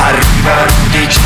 Arriva 0.00 0.64
Rudy 0.64 1.06
J. 1.06 1.18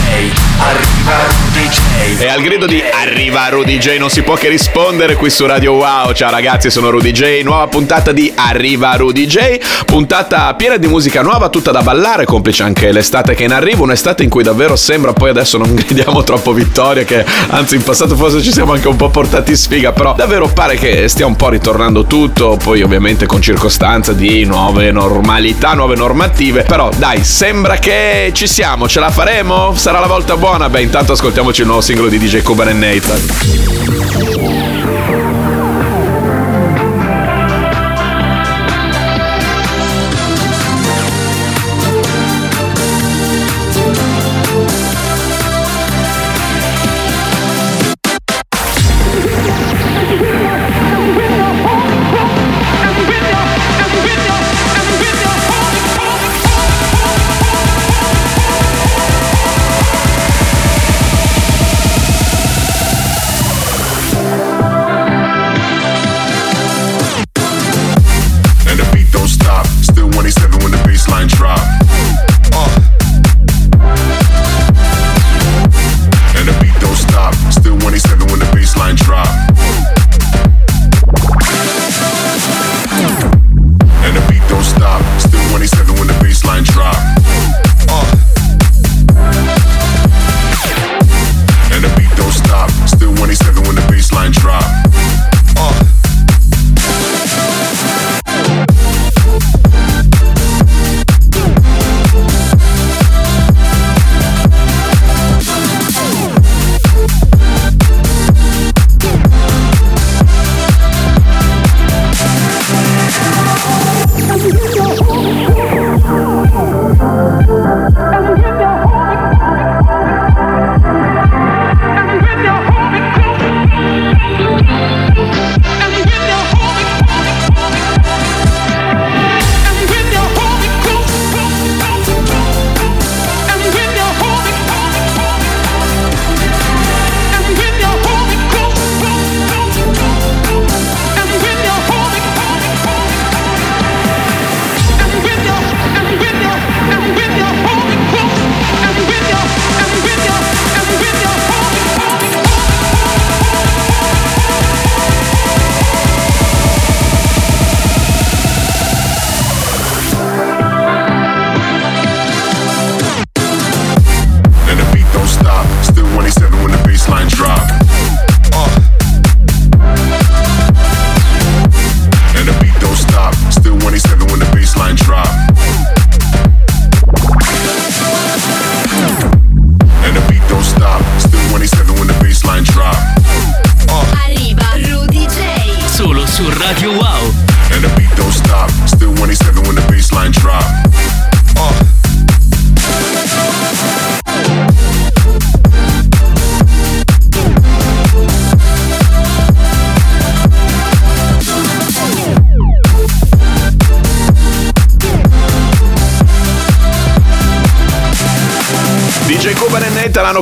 Arriva 0.58 1.12
Rudy 1.26 1.68
J. 1.68 2.20
E 2.20 2.28
al 2.28 2.40
grido 2.40 2.66
di 2.66 2.82
Arriva 2.82 3.48
Rudy 3.48 3.76
J 3.76 3.98
non 3.98 4.08
si 4.08 4.22
può 4.22 4.34
che 4.34 4.48
rispondere 4.48 5.14
qui 5.14 5.28
su 5.28 5.44
Radio 5.44 5.72
Wow. 5.72 6.12
Ciao 6.12 6.30
ragazzi, 6.30 6.70
sono 6.70 6.88
Rudy 6.88 7.12
J. 7.12 7.42
Nuova 7.42 7.66
puntata 7.66 8.12
di 8.12 8.32
Arriva 8.34 8.94
Rudy 8.94 9.26
J. 9.26 9.58
Puntata 9.84 10.54
piena 10.54 10.78
di 10.78 10.86
musica 10.86 11.20
nuova, 11.20 11.50
tutta 11.50 11.70
da 11.70 11.82
ballare, 11.82 12.24
complice 12.24 12.62
anche 12.62 12.90
l'estate 12.92 13.34
che 13.34 13.44
in 13.44 13.52
arrivo. 13.52 13.82
Un'estate 13.82 14.22
in 14.22 14.30
cui 14.30 14.42
davvero 14.42 14.74
sembra, 14.74 15.12
poi 15.12 15.28
adesso 15.28 15.58
non 15.58 15.74
gridiamo 15.76 16.22
troppo 16.22 16.54
vittoria, 16.54 17.04
che 17.04 17.24
anzi 17.48 17.76
in 17.76 17.82
passato 17.82 18.16
forse 18.16 18.40
ci 18.40 18.52
siamo 18.52 18.72
anche 18.72 18.88
un 18.88 18.96
po' 18.96 19.10
portati 19.10 19.54
sfiga, 19.54 19.92
però 19.92 20.14
davvero 20.14 20.48
pare 20.48 20.76
che 20.76 21.08
stia 21.08 21.26
un 21.26 21.36
po' 21.36 21.50
ritornando 21.50 22.04
tutto. 22.04 22.56
Poi 22.56 22.80
ovviamente 22.80 23.26
con 23.26 23.42
circostanza 23.42 24.14
di 24.14 24.44
nuove 24.44 24.90
normalità, 24.92 25.74
nuove 25.74 25.94
normative. 25.94 26.62
Però 26.62 26.88
dai, 26.96 27.22
sembra 27.22 27.76
che 27.76 28.30
ci 28.32 28.46
siamo, 28.46 28.60
ce 28.86 29.00
la 29.00 29.10
faremo? 29.10 29.74
Sarà 29.74 29.98
la 29.98 30.06
volta 30.06 30.36
buona? 30.36 30.68
Beh, 30.68 30.82
intanto 30.82 31.12
ascoltiamoci 31.12 31.62
il 31.62 31.66
nuovo 31.66 31.82
singolo 31.82 32.08
di 32.08 32.18
DJ 32.18 32.42
Cuban 32.42 32.68
e 32.68 32.72
Nathan. 32.72 34.61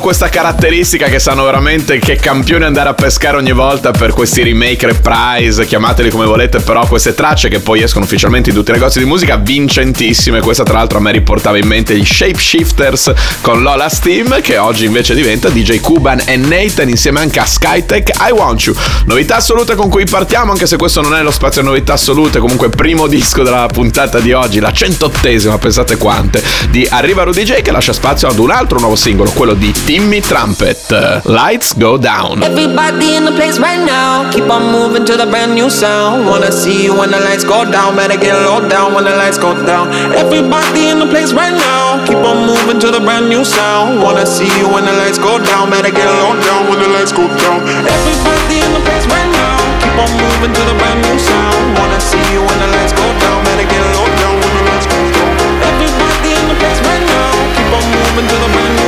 Questa 0.01 0.29
caratteristica 0.29 1.07
che 1.07 1.19
sanno 1.19 1.45
veramente 1.45 1.99
che 1.99 2.17
campioni 2.17 2.65
andare 2.65 2.89
a 2.89 2.95
pescare 2.95 3.37
ogni 3.37 3.53
volta 3.53 3.93
per 3.93 4.13
questi 4.13 4.43
remake, 4.43 4.87
reprise, 4.87 5.67
chiamateli 5.67 6.11
come 6.11 6.25
volete, 6.25 6.59
però 6.59 6.87
queste 6.87 7.15
tracce 7.15 7.49
che 7.49 7.61
poi 7.61 7.83
escono 7.83 8.05
ufficialmente 8.05 8.51
in 8.51 8.57
tutti 8.57 8.71
i 8.71 8.75
negozi 8.75 8.99
di 8.99 9.05
musica, 9.05 9.37
vincentissime. 9.37 10.41
Questa 10.41 10.65
tra 10.65 10.79
l'altro 10.79 10.99
a 10.99 11.01
me 11.01 11.13
riportava 11.13 11.59
in 11.59 11.67
mente 11.67 11.97
gli 11.97 12.05
Shapeshifters 12.05 13.13
con 13.43 13.63
Lola 13.63 13.89
Steam, 13.89 14.41
che 14.41 14.57
oggi 14.59 14.87
invece 14.87 15.15
diventa 15.15 15.49
DJ 15.51 15.81
Cuban 15.81 16.23
e 16.25 16.37
Nathan 16.37 16.89
insieme 16.89 17.21
anche 17.21 17.39
a 17.39 17.45
Skytech 17.45 18.11
I 18.29 18.33
Want 18.33 18.63
You. 18.63 18.75
Novità 19.05 19.37
assolute 19.37 19.75
con 19.75 19.89
cui 19.89 20.05
partiamo, 20.05 20.53
anche 20.53 20.67
se 20.67 20.77
questo 20.77 21.01
non 21.01 21.15
è 21.15 21.23
lo 21.23 21.31
spazio 21.31 21.63
novità 21.63 21.93
assolute, 21.93 22.39
comunque 22.39 22.71
primo 22.71 23.07
disco 23.07 23.43
della 23.43 23.69
puntata 23.71 24.19
di 24.19 24.33
oggi, 24.33 24.61
la 24.61 24.73
centottesima, 24.73 25.59
pensate 25.59 25.97
quante, 25.97 26.43
di 26.71 26.87
Arriva 26.89 27.23
Rudy 27.23 27.43
J 27.43 27.61
che 27.61 27.71
lascia 27.71 27.93
spazio 27.93 28.29
ad 28.29 28.39
un 28.39 28.51
altro 28.51 28.79
nuovo 28.79 28.97
singolo, 28.97 29.31
quello 29.31 29.55
di 29.55 29.73
Timmy 29.91 30.23
Trumpet. 30.23 30.79
Lights 31.27 31.75
Go 31.75 31.99
Down. 31.99 32.47
Everybody 32.47 33.19
in 33.19 33.27
the 33.27 33.35
place 33.35 33.59
right 33.59 33.83
now. 33.83 34.31
Keep 34.31 34.47
on 34.47 34.71
moving 34.71 35.03
to 35.03 35.19
the 35.19 35.27
brand 35.27 35.51
new 35.59 35.67
sound. 35.67 36.31
Wanna 36.31 36.55
see 36.55 36.87
you 36.87 36.95
when 36.95 37.11
the 37.11 37.19
lights 37.19 37.43
go 37.43 37.67
down. 37.67 37.99
Better 37.99 38.15
get 38.15 38.39
low 38.47 38.63
down 38.71 38.95
when 38.95 39.03
the 39.03 39.11
lights 39.19 39.35
go 39.35 39.51
down. 39.67 39.91
Everybody 40.15 40.95
in 40.95 41.03
the 41.03 41.11
place 41.11 41.35
right 41.35 41.51
now. 41.51 42.07
Keep 42.07 42.23
on 42.23 42.47
moving 42.47 42.79
to 42.79 42.95
the 42.95 43.03
brand 43.03 43.27
new 43.27 43.43
sound. 43.43 43.99
Wanna 43.99 44.23
see 44.31 44.47
you 44.63 44.71
when 44.71 44.87
the 44.87 44.95
lights 44.95 45.19
go 45.19 45.43
down. 45.43 45.75
Better 45.75 45.91
get 45.91 46.07
low 46.07 46.39
down 46.39 46.71
when 46.71 46.79
the 46.79 46.87
lights 46.87 47.11
go 47.11 47.27
down. 47.27 47.59
Everybody 47.83 48.63
in 48.63 48.71
the 48.71 48.83
place 48.87 49.11
right 49.11 49.27
now. 49.43 49.59
Keep 49.83 49.99
on 49.99 50.11
moving 50.23 50.55
to 50.55 50.63
the 50.71 50.77
brand 50.79 51.03
new 51.03 51.19
sound. 51.19 51.75
Wanna 51.75 51.99
see 51.99 52.23
you 52.31 52.47
when 52.47 52.59
the 52.63 52.71
lights 52.79 52.95
go 52.95 53.11
down. 53.27 53.43
Better 53.43 53.67
get 53.67 53.83
low 53.99 54.07
down 54.23 54.39
when 54.39 54.53
the 54.55 54.63
lights 54.71 54.87
go 54.87 55.03
down. 55.19 55.35
Everybody 55.67 56.31
in 56.39 56.47
the 56.47 56.55
place 56.63 56.79
right 56.87 57.03
now. 57.11 57.35
Keep 57.59 57.75
on 57.75 57.85
moving 57.91 58.27
to 58.31 58.37
the 58.39 58.51
brand 58.55 58.71
new 58.79 58.80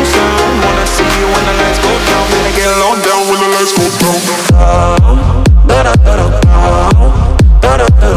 get 2.54 2.68
low 2.78 2.94
down 3.02 3.22
when 3.28 3.38
the 3.40 3.48
lights 3.54 3.72
go 3.72 3.84
down. 3.98 4.20
Da 5.66 5.82
da 5.82 5.94
da 5.94 6.16
da 6.16 6.28
da 7.60 7.76
da 7.76 7.88
da 7.88 8.10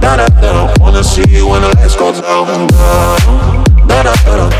da 0.00 0.16
da 0.16 0.26
da 0.40 0.74
Wanna 0.80 1.02
see 1.04 1.24
you 1.28 1.48
when 1.48 1.62
the 1.62 1.68
lights 1.68 1.96
go 1.96 2.12
down. 2.12 2.66
Da 3.86 4.02
da 4.02 4.14
da 4.24 4.36
da 4.36 4.50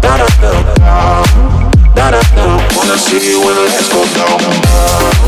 da 0.00 0.16
da 0.16 0.26
da 0.40 2.10
da 2.10 2.10
da 2.10 2.44
Wanna 2.76 2.96
see 2.98 3.30
you 3.30 3.40
when 3.44 3.54
the 3.54 3.62
lights 3.62 3.88
go 3.92 4.04
down. 4.14 5.27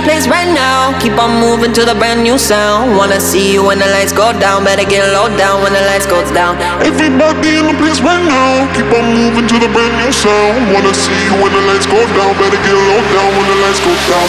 The 0.00 0.06
place 0.08 0.28
right 0.28 0.48
now, 0.48 0.98
keep 1.00 1.12
on 1.18 1.40
moving 1.40 1.72
to 1.72 1.84
the 1.84 1.94
brand 1.94 2.22
new 2.22 2.38
sound. 2.38 2.96
Wanna 2.96 3.20
see 3.20 3.52
you 3.52 3.64
when 3.64 3.78
the 3.78 3.86
lights 3.86 4.12
go 4.12 4.32
down, 4.38 4.64
better 4.64 4.84
get 4.88 5.04
low 5.12 5.28
down 5.36 5.62
when 5.62 5.72
the 5.72 5.80
lights 5.92 6.06
goes 6.06 6.30
down. 6.32 6.56
Everybody 6.80 7.58
in 7.60 7.66
the 7.66 7.74
place 7.74 8.00
right 8.00 8.24
now, 8.24 8.66
keep 8.74 8.88
on 8.96 9.04
moving 9.12 9.46
to 9.48 9.58
the 9.58 9.68
brand 9.68 9.94
new 10.00 10.12
sound. 10.12 10.72
Wanna 10.72 10.94
see 10.94 11.12
you 11.26 11.34
when 11.42 11.52
the 11.52 11.60
lights 11.68 11.86
go 11.86 12.00
down, 12.16 12.32
better 12.40 12.60
get 12.64 12.76
low 12.88 13.00
down 13.12 13.30
when 13.36 13.46
the 13.50 13.56
lights 13.60 13.80
go 13.84 13.92
down. 14.08 14.28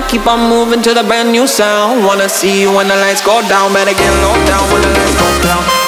Now, 0.00 0.08
keep 0.08 0.26
on 0.26 0.48
moving 0.48 0.82
to 0.82 0.94
the 0.94 1.02
brand 1.02 1.32
new 1.32 1.46
sound. 1.46 2.04
Wanna 2.04 2.28
see 2.28 2.60
you 2.60 2.72
when 2.72 2.88
the 2.88 2.96
lights 2.96 3.24
go 3.24 3.40
down, 3.48 3.72
better 3.72 3.92
get 3.92 4.12
low 4.22 4.34
down 4.46 4.72
when 4.72 4.82
the 4.82 4.88
lights 4.88 5.16
go 5.16 5.42
down. 5.42 5.79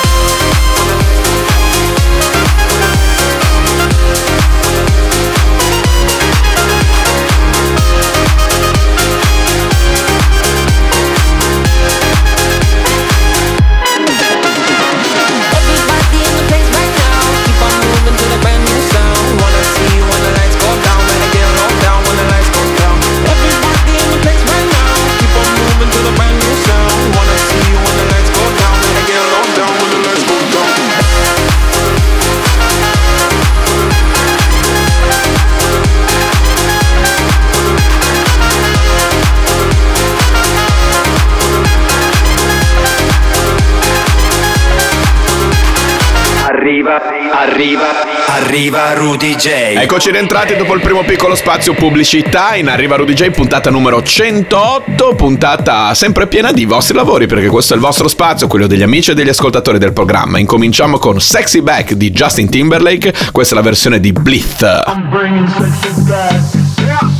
Arriva, 47.42 47.88
arriva, 48.28 48.94
Rudy 48.94 49.34
J. 49.34 49.48
Eccoci 49.76 50.12
rientrati 50.12 50.54
dopo 50.54 50.74
il 50.74 50.80
primo 50.80 51.02
piccolo 51.02 51.34
spazio 51.34 51.74
pubblicità 51.74 52.54
in 52.54 52.68
Arriva 52.68 52.94
Rudy 52.94 53.14
J, 53.14 53.30
puntata 53.30 53.68
numero 53.68 54.00
108, 54.00 55.16
puntata 55.16 55.92
sempre 55.92 56.28
piena 56.28 56.52
di 56.52 56.64
vostri 56.66 56.94
lavori 56.94 57.26
perché 57.26 57.48
questo 57.48 57.72
è 57.72 57.76
il 57.76 57.82
vostro 57.82 58.06
spazio, 58.06 58.46
quello 58.46 58.68
degli 58.68 58.82
amici 58.82 59.10
e 59.10 59.14
degli 59.14 59.28
ascoltatori 59.28 59.78
del 59.78 59.92
programma. 59.92 60.38
Incominciamo 60.38 60.98
con 60.98 61.20
Sexy 61.20 61.62
Back 61.62 61.94
di 61.94 62.12
Justin 62.12 62.48
Timberlake, 62.48 63.12
questa 63.32 63.54
è 63.54 63.56
la 63.56 63.64
versione 63.64 63.98
di 63.98 64.12
Blith. 64.12 64.62
I'm 64.86 65.10
bringing 65.10 65.48
sexy 65.48 66.00
back. 66.06 66.40
Yeah. 66.78 67.10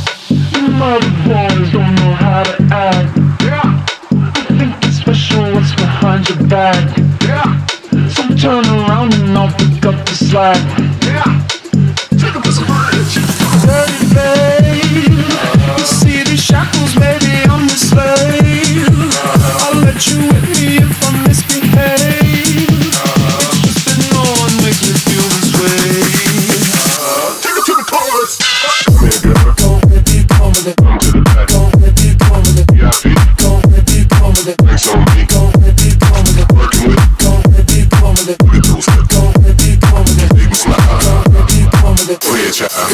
Boys 1.27 1.69
don't 1.71 1.95
know 1.95 2.13
how 2.13 2.43
to 2.43 2.63
act. 2.73 3.17
Yeah. 3.41 3.83
I 4.09 4.57
think 4.57 4.85
it's 4.85 4.99
special 4.99 5.51
what's 5.51 5.75
behind 5.75 6.29
your 6.29 6.47
back. 6.47 6.97
Yeah. 7.23 7.71
So 8.13 8.27
turn 8.35 8.65
around 8.65 9.13
and 9.15 9.37
I'll 9.37 9.51
pick 9.57 9.85
up 9.85 10.05
the 10.05 10.13
slack. 10.13 10.57
Yeah. 11.01 11.23
Take. 12.11 12.33
Dirty 13.65 14.01
babe. 14.13 15.83
See 15.83 16.23
shackles, 16.37 16.95
maybe 16.95 17.33
I'm 17.49 17.67
the 17.67 17.75
slave. 17.75 18.85
I'll 19.63 19.81
let 19.81 20.05
you 20.07 20.17
with 20.27 20.45
me 20.49 20.77
if 20.77 21.03
I 21.03 21.27
misbehave. 21.27 22.32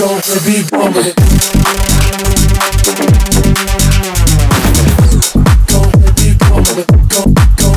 Ahead, 0.06 0.24
child. 0.24 0.40
Go, 0.40 0.40
baby, 0.46 0.70
come 0.70 0.94
with 0.94 1.08
it. 1.08 1.16
Go, 5.68 5.80
baby, 6.00 6.38
come 6.40 6.64
with 6.64 6.80
it. 6.80 6.88
Go, 7.10 7.22
go, 7.58 7.69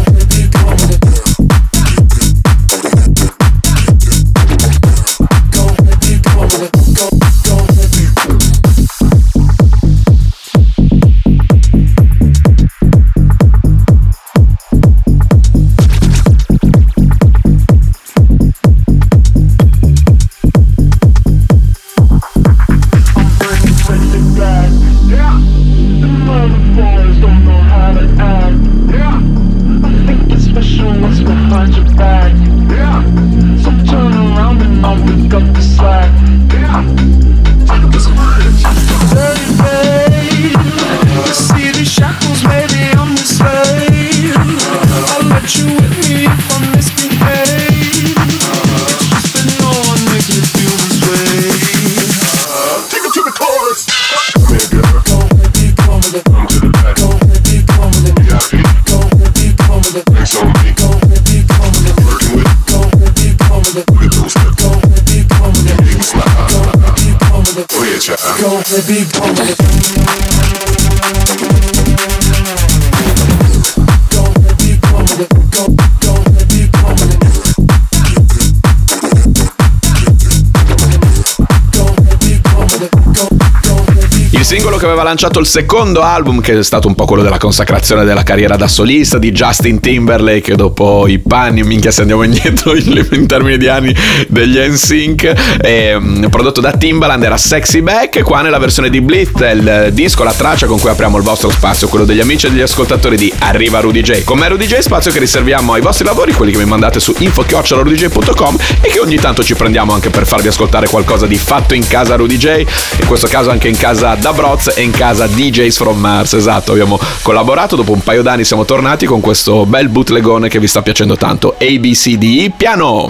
aveva 85.03 85.09
lanciato 85.09 85.39
il 85.41 85.47
secondo 85.47 86.03
album, 86.03 86.41
che 86.41 86.57
è 86.57 86.63
stato 86.63 86.87
un 86.87 86.95
po' 86.95 87.05
quello 87.05 87.23
della 87.23 87.39
consacrazione 87.39 88.05
della 88.05 88.23
carriera 88.23 88.57
da 88.57 88.69
solista 88.69 89.19
di 89.19 89.33
Justin 89.33 89.81
Timberlake, 89.81 90.55
dopo 90.55 91.07
i 91.09 91.19
panni, 91.19 91.63
minchia 91.63 91.91
se 91.91 92.03
andiamo 92.03 92.23
indietro 92.25 92.75
in, 92.77 93.09
in 93.13 93.27
termini 93.27 93.59
di 93.59 93.69
anni 93.69 93.95
degli 94.29 94.59
NSYNC, 94.59 95.59
ehm, 95.61 96.29
prodotto 96.31 96.61
da 96.61 96.73
Timbaland, 96.73 97.23
era 97.23 97.37
Sexy 97.37 97.83
Back, 97.83 98.23
qua 98.23 98.43
nella 98.43 98.59
versione 98.59 98.91
di 98.91 99.01
Blitz, 99.01 99.41
il 99.41 99.91
disco, 99.93 100.23
la 100.23 100.33
traccia 100.33 100.67
con 100.67 100.79
cui 100.79 100.91
apriamo 100.91 101.17
il 101.17 101.23
vostro 101.23 101.51
spazio, 101.51 101.89
quello 101.89 102.05
degli 102.05 102.21
amici 102.21 102.47
e 102.47 102.51
degli 102.51 102.61
ascoltatori 102.61 103.17
di 103.17 103.33
Arriva 103.41 103.81
Rudy 103.81 104.03
J. 104.03 104.23
Con 104.25 104.39
me 104.39 104.49
Rudy 104.49 104.67
J, 104.67 104.79
spazio 104.79 105.11
che 105.11 105.19
riserviamo 105.19 105.73
ai 105.73 105.81
vostri 105.81 106.05
lavori, 106.05 106.33
quelli 106.33 106.53
che 106.53 106.59
mi 106.59 106.67
mandate 106.67 107.01
su 107.01 107.15
info-rudyj.com 107.17 108.57
e 108.81 108.89
che 108.89 109.01
ogni 109.01 109.17
tanto 109.17 109.43
ci 109.43 109.55
prendiamo 109.55 109.93
anche 109.93 110.11
per 110.11 110.27
farvi 110.27 110.49
ascoltare 110.49 110.87
qualcosa 110.89 111.27
di 111.27 111.39
fatto 111.39 111.75
in 111.75 111.87
casa 111.87 112.15
Rudy 112.15 112.37
J, 112.37 112.65
in 113.01 113.07
questo 113.07 113.27
caso 113.27 113.51
anche 113.51 113.69
in 113.69 113.77
casa 113.77 114.15
da 114.15 114.33
Broz 114.33 114.73
e 114.77 114.83
in 114.83 114.92
casa 114.93 115.27
DJs 115.27 115.77
from 115.77 115.99
Mars. 115.99 116.33
Esatto, 116.35 116.73
abbiamo 116.73 116.99
collaborato. 117.23 117.77
Dopo 117.77 117.93
un 117.93 118.03
paio 118.03 118.23
d'anni 118.23 118.45
siamo 118.45 118.65
tornati 118.65 119.07
con 119.07 119.21
questo 119.21 119.67
bel 119.67 119.89
bootlegone 119.89 120.49
che 120.49 120.59
vi 120.59 120.67
sta 120.67 120.83
piacendo 120.83 121.17
tanto. 121.17 121.57
ABCD, 121.59 122.53
piano! 122.57 123.07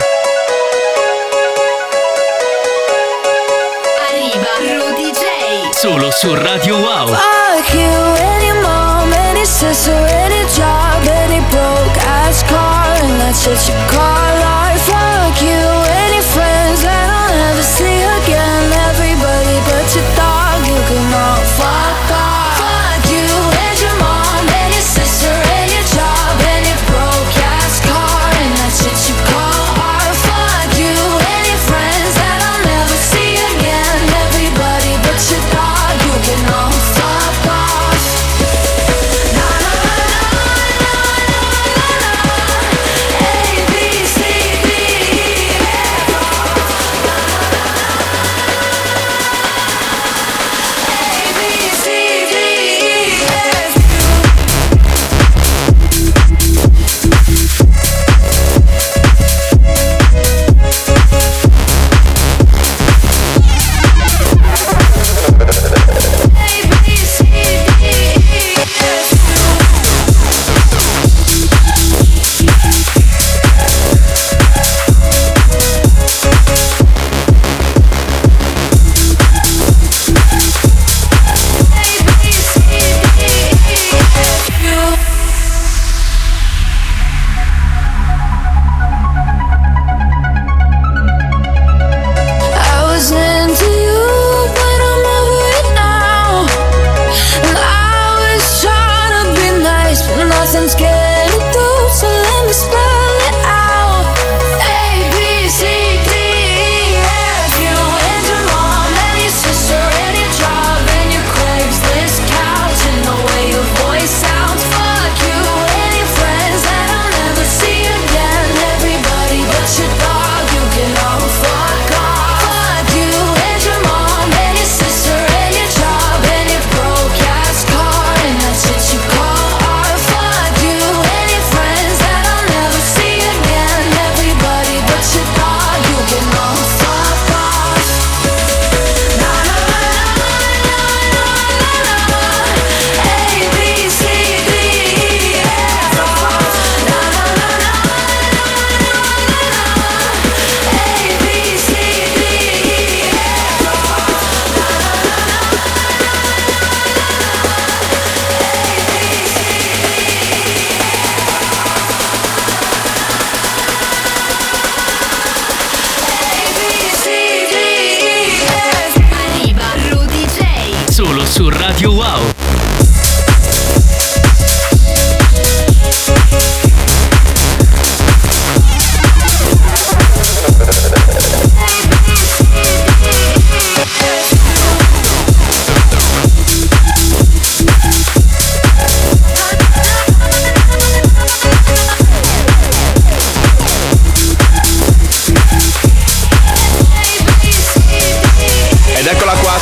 Arriva 4.08 4.52
Rudy 4.60 5.10
J. 5.10 5.78
Solo 5.78 6.10
su 6.10 6.34
Radio 6.34 6.76
Wow. 6.76 7.08
Fuck 7.08 7.74
you, 7.74 7.80
any 7.80 8.52
mom, 8.60 9.12
any 9.12 9.44
sister, 9.44 9.92
any 9.92 10.44
job, 10.54 11.06
any 11.06 11.40
broke 11.50 11.98
ass 11.98 12.42
car, 12.44 12.96
and 13.02 13.20
that's 13.20 13.46
what 13.46 13.68
you 13.68 13.74
call 13.88 14.21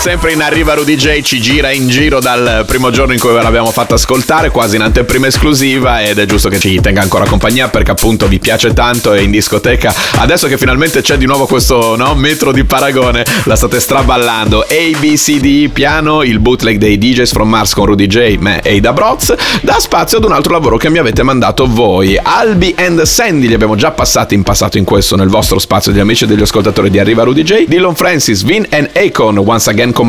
Sounds. 0.01 0.10
Sempre 0.21 0.37
in 0.37 0.43
arriva 0.43 0.75
Rudy 0.75 0.97
J, 0.97 1.23
ci 1.23 1.41
gira 1.41 1.71
in 1.71 1.89
giro 1.89 2.21
dal 2.21 2.65
primo 2.67 2.91
giorno 2.91 3.15
in 3.15 3.19
cui 3.19 3.33
ve 3.33 3.41
l'abbiamo 3.41 3.71
fatta 3.71 3.95
ascoltare, 3.95 4.51
quasi 4.51 4.77
in 4.77 4.83
anteprima 4.83 5.29
esclusiva 5.29 6.03
ed 6.03 6.19
è 6.19 6.27
giusto 6.27 6.51
che 6.51 6.59
ci 6.59 6.79
tenga 6.79 7.01
ancora 7.01 7.25
compagnia 7.25 7.69
perché 7.69 7.93
appunto 7.93 8.29
vi 8.29 8.39
piace 8.39 8.75
tanto 8.75 9.15
e 9.15 9.23
in 9.23 9.31
discoteca 9.31 9.95
adesso 10.17 10.47
che 10.47 10.59
finalmente 10.59 11.01
c'è 11.01 11.17
di 11.17 11.25
nuovo 11.25 11.47
questo 11.47 11.97
no, 11.97 12.15
metro 12.15 12.53
di 12.53 12.65
paragone 12.65 13.25
la 13.45 13.57
state 13.57 13.81
straballando. 13.81 14.67
ABCD 14.69 15.71
piano, 15.71 16.23
il 16.23 16.39
bootleg 16.39 16.77
dei 16.77 16.99
DJs 16.99 17.33
from 17.33 17.49
Mars 17.49 17.73
con 17.73 17.87
Rudy 17.87 18.07
J, 18.07 18.37
me 18.41 18.61
e 18.61 18.75
Ida 18.75 18.93
Broz 18.93 19.33
dà 19.63 19.79
spazio 19.79 20.19
ad 20.19 20.25
un 20.25 20.33
altro 20.33 20.53
lavoro 20.53 20.77
che 20.77 20.91
mi 20.91 20.99
avete 20.99 21.23
mandato 21.23 21.67
voi. 21.67 22.19
Albi 22.23 22.75
and 22.77 23.01
Sandy 23.05 23.47
li 23.47 23.55
abbiamo 23.55 23.75
già 23.75 23.93
passati 23.93 24.35
in 24.35 24.43
passato 24.43 24.77
in 24.77 24.85
questo 24.85 25.17
nel 25.17 25.29
vostro 25.29 25.59
spazio 25.59 25.93
degli 25.93 26.03
amici 26.03 26.25
e 26.25 26.27
degli 26.27 26.43
ascoltatori 26.43 26.91
di 26.91 26.99
Arriva 26.99 27.23
Rudy 27.23 27.43
J 27.43 27.65
Dylan 27.67 27.95
Francis, 27.95 28.43
Vin 28.43 28.67
and 28.71 28.91
Akon 28.93 29.39
once 29.39 29.71
again 29.71 29.93
con 29.93 30.09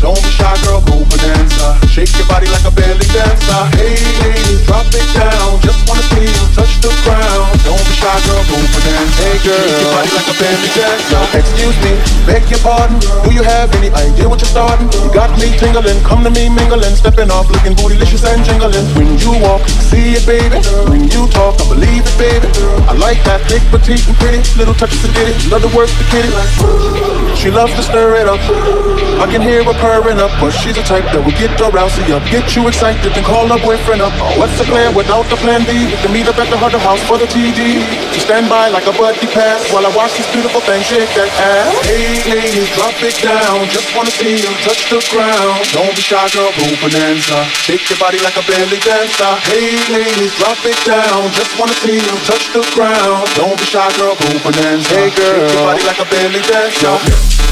Don't 0.00 0.22
be 0.22 0.30
shy, 0.30 0.54
girl, 0.64 0.80
go. 0.82 0.98
Shake 1.88 2.16
your 2.16 2.26
body 2.28 2.46
like 2.46 2.64
a 2.64 2.70
belly 2.70 3.06
dancer. 3.12 3.76
Hey 3.76 3.96
ladies, 4.22 4.64
drop 4.66 4.86
it 4.86 5.14
down. 5.14 5.27
Girl. 9.44 9.68
Shake 9.68 9.82
your 9.82 9.92
body 9.92 10.10
like 10.16 10.28
a 10.28 10.34
dancer. 10.40 11.22
Excuse 11.36 11.76
me, 11.84 11.92
beg 12.24 12.44
your 12.48 12.60
pardon. 12.64 12.98
Do 13.24 13.30
you 13.34 13.42
have 13.42 13.68
any 13.76 13.90
idea 13.92 14.28
what 14.28 14.40
you're 14.40 14.52
starting? 14.52 14.88
You 15.04 15.10
got 15.12 15.30
me 15.36 15.52
tingling, 15.60 16.00
come 16.04 16.24
to 16.24 16.30
me 16.30 16.48
mingling, 16.48 16.96
stepping 16.96 17.30
off, 17.30 17.50
looking 17.50 17.74
bootylicious 17.76 18.24
and 18.24 18.40
jingling. 18.44 18.86
When 18.96 19.18
you 19.20 19.36
walk, 19.44 19.66
see 19.68 20.16
it, 20.16 20.24
baby. 20.24 20.56
When 20.88 21.04
you 21.12 21.28
talk, 21.28 21.60
I 21.60 21.64
believe 21.68 22.04
it, 22.06 22.16
baby. 22.16 22.48
I 22.88 22.96
like 22.96 23.20
that 23.28 23.44
thick, 23.50 23.62
petite, 23.68 24.06
and 24.08 24.16
pretty. 24.16 24.40
Little 24.56 24.74
touches 24.74 25.02
to 25.02 25.08
get 25.12 25.28
it, 25.28 25.36
love 25.52 25.62
to 25.62 25.70
work 25.76 25.90
the 26.00 26.06
kitty. 26.08 26.32
She 27.36 27.50
loves 27.50 27.74
to 27.74 27.82
stir 27.82 28.16
it 28.16 28.28
up. 28.28 28.40
I 29.20 29.26
can 29.26 29.42
hear 29.42 29.62
her 29.62 29.76
purring 29.82 30.18
up, 30.18 30.30
but 30.40 30.50
she's 30.50 30.78
a 30.78 30.82
type 30.82 31.04
that 31.10 31.20
will 31.22 31.34
get 31.36 31.50
her 31.60 31.70
rousey 31.70 32.06
up, 32.14 32.22
get 32.30 32.54
you 32.54 32.66
excited, 32.68 33.12
then 33.12 33.24
call 33.24 33.46
her 33.50 33.58
boyfriend 33.58 34.02
up. 34.02 34.14
What's 34.38 34.56
the 34.58 34.64
plan 34.64 34.94
without 34.94 35.26
the 35.26 35.36
plan 35.42 35.66
B? 35.66 35.74
We 35.90 35.98
can 35.98 36.12
meet 36.12 36.26
up 36.26 36.38
at 36.38 36.50
the 36.50 36.58
Huddle 36.58 36.80
House 36.80 37.02
for 37.06 37.18
the 37.18 37.26
TD. 37.26 37.82
To 38.14 38.18
stand 38.20 38.48
by 38.48 38.68
like 38.70 38.86
a 38.86 38.94
buddy 38.94 39.17
pass 39.26 39.66
while 39.72 39.84
I 39.84 39.90
watch 39.96 40.14
this 40.14 40.30
beautiful 40.30 40.60
thing 40.62 40.82
shake 40.86 41.10
that 41.18 41.26
ass. 41.42 41.74
Hey 41.82 42.22
ladies, 42.30 42.70
drop 42.78 42.94
it 43.02 43.16
down. 43.18 43.66
Just 43.74 43.90
wanna 43.96 44.14
see 44.14 44.38
you 44.38 44.52
touch 44.62 44.86
the 44.92 45.02
ground. 45.10 45.58
Don't 45.74 45.90
be 45.96 46.02
shy, 46.02 46.22
girl, 46.30 46.52
go 46.54 46.64
bonanza. 46.78 47.42
Shake 47.66 47.88
your 47.90 47.98
body 47.98 48.22
like 48.22 48.36
a 48.38 48.44
belly 48.46 48.78
dancer. 48.78 49.32
Hey 49.50 49.74
ladies, 49.90 50.34
drop 50.38 50.60
it 50.62 50.78
down. 50.86 51.26
Just 51.34 51.58
wanna 51.58 51.74
see 51.82 51.98
you 51.98 52.14
touch 52.28 52.52
the 52.54 52.62
ground. 52.78 53.26
Don't 53.34 53.58
be 53.58 53.66
shy, 53.66 53.88
girl, 53.98 54.14
go 54.14 54.28
bonanza. 54.46 54.94
Hey 54.94 55.10
girl, 55.10 55.42
shake 55.42 55.56
your 55.56 55.64
body 55.66 55.82
like 55.82 56.00
a 56.00 56.06
belly 56.06 56.42
dancer. 56.46 57.47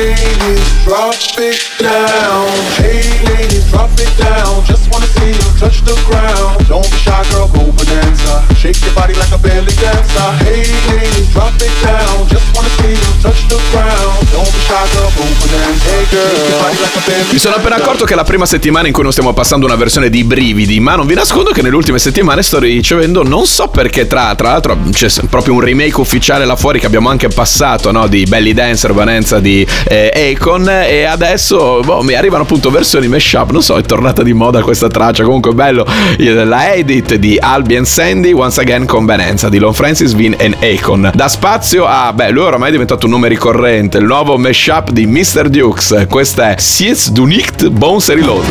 Ladies, 0.00 0.84
drop 0.84 1.14
it 1.38 1.60
down. 1.78 2.48
Hey 2.76 3.02
ladies, 3.32 3.70
drop 3.70 3.90
it 3.94 4.12
down. 4.18 4.64
Just 4.64 4.90
wanna 4.92 5.06
see 5.06 5.28
you 5.28 5.48
touch 5.58 5.80
the 5.82 5.96
ground. 6.06 6.68
Don't 6.68 6.84
be 6.90 6.96
shy, 6.98 7.22
girl, 7.30 7.48
go 7.48 7.72
bonanza. 7.72 8.55
Shake 8.66 8.84
your 8.84 8.94
body 8.94 9.14
like 9.14 9.32
a 9.32 9.38
belly 9.38 9.72
dancer. 9.78 10.44
Hey 10.44 10.66
ladies, 10.90 11.32
drop 11.32 11.54
it 11.54 11.70
down. 11.84 12.26
Just 12.26 12.52
wanna 12.52 12.68
see 12.70 12.90
you 12.90 13.22
touch 13.22 13.46
the 13.46 13.60
ground. 13.70 14.26
Don't 14.32 14.50
be 14.50 14.58
shy, 14.58 14.88
girl, 14.90 15.08
go 15.14 15.22
bonanza. 15.38 15.88
Hey 15.88 16.06
girl, 16.10 17.30
Mi 17.30 17.38
sono 17.38 17.54
appena 17.54 17.76
accorto 17.76 18.04
che 18.04 18.14
è 18.14 18.16
la 18.16 18.24
prima 18.24 18.44
settimana 18.44 18.88
in 18.88 18.92
cui 18.92 19.04
non 19.04 19.12
stiamo 19.12 19.32
passando 19.32 19.66
una 19.66 19.76
versione 19.76 20.10
di 20.10 20.24
brividi, 20.24 20.80
ma 20.80 20.96
non 20.96 21.06
vi 21.06 21.14
nascondo 21.14 21.52
che 21.52 21.62
nelle 21.62 21.76
ultime 21.76 22.00
settimane 22.00 22.42
sto 22.42 22.58
ricevendo, 22.58 23.22
non 23.22 23.46
so 23.46 23.68
perché, 23.68 24.08
tra, 24.08 24.34
tra 24.34 24.48
l'altro 24.48 24.76
c'è 24.90 25.08
proprio 25.30 25.54
un 25.54 25.60
remake 25.60 26.00
ufficiale 26.00 26.44
là 26.44 26.56
fuori 26.56 26.80
che 26.80 26.86
abbiamo 26.86 27.08
anche 27.08 27.28
passato, 27.28 27.92
no? 27.92 28.08
Di 28.08 28.24
Belly 28.24 28.52
Dancer, 28.52 28.92
Vanenza 28.92 29.38
di 29.38 29.64
eh, 29.84 30.34
Akon, 30.34 30.68
e 30.68 31.04
adesso 31.04 31.82
boh, 31.84 32.02
mi 32.02 32.14
arrivano 32.14 32.42
appunto 32.42 32.70
versioni 32.70 33.06
mashup, 33.06 33.52
non 33.52 33.62
so, 33.62 33.76
è 33.76 33.82
tornata 33.82 34.24
di 34.24 34.32
moda 34.32 34.60
questa 34.62 34.88
traccia, 34.88 35.22
comunque 35.22 35.52
bello, 35.52 35.86
la 36.18 36.74
edit 36.74 37.14
di 37.14 37.38
Albi 37.40 37.76
and 37.76 37.86
Sandy, 37.86 38.32
Once 38.32 38.54
Again 38.58 38.86
con 38.86 39.04
Vanenza 39.04 39.48
di 39.48 39.58
Lon 39.58 39.74
Francis, 39.74 40.12
Vin 40.14 40.36
and 40.38 40.56
Akon. 40.60 41.10
Da 41.14 41.28
spazio 41.28 41.86
a, 41.86 42.12
beh, 42.12 42.30
lui 42.30 42.44
ormai 42.44 42.68
è 42.68 42.72
diventato 42.72 43.06
un 43.06 43.12
nome 43.12 43.28
ricorrente, 43.28 43.98
il 43.98 44.04
nuovo 44.04 44.36
mashup 44.36 44.90
di 44.90 45.06
Mr. 45.06 45.48
Dukes, 45.48 46.06
questa 46.08 46.52
è 46.52 46.58
Siez 46.58 47.10
du 47.10 47.24
Nicht 47.24 47.68
Bones 47.68 48.08
Reload. 48.08 48.44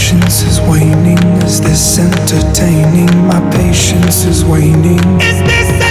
patience 0.00 0.42
is 0.42 0.60
waning. 0.60 1.18
Is 1.42 1.60
this 1.60 1.98
entertaining? 1.98 3.08
My 3.26 3.40
patience 3.52 4.24
is 4.24 4.44
waning. 4.44 5.20
Is 5.20 5.42
this 5.42 5.89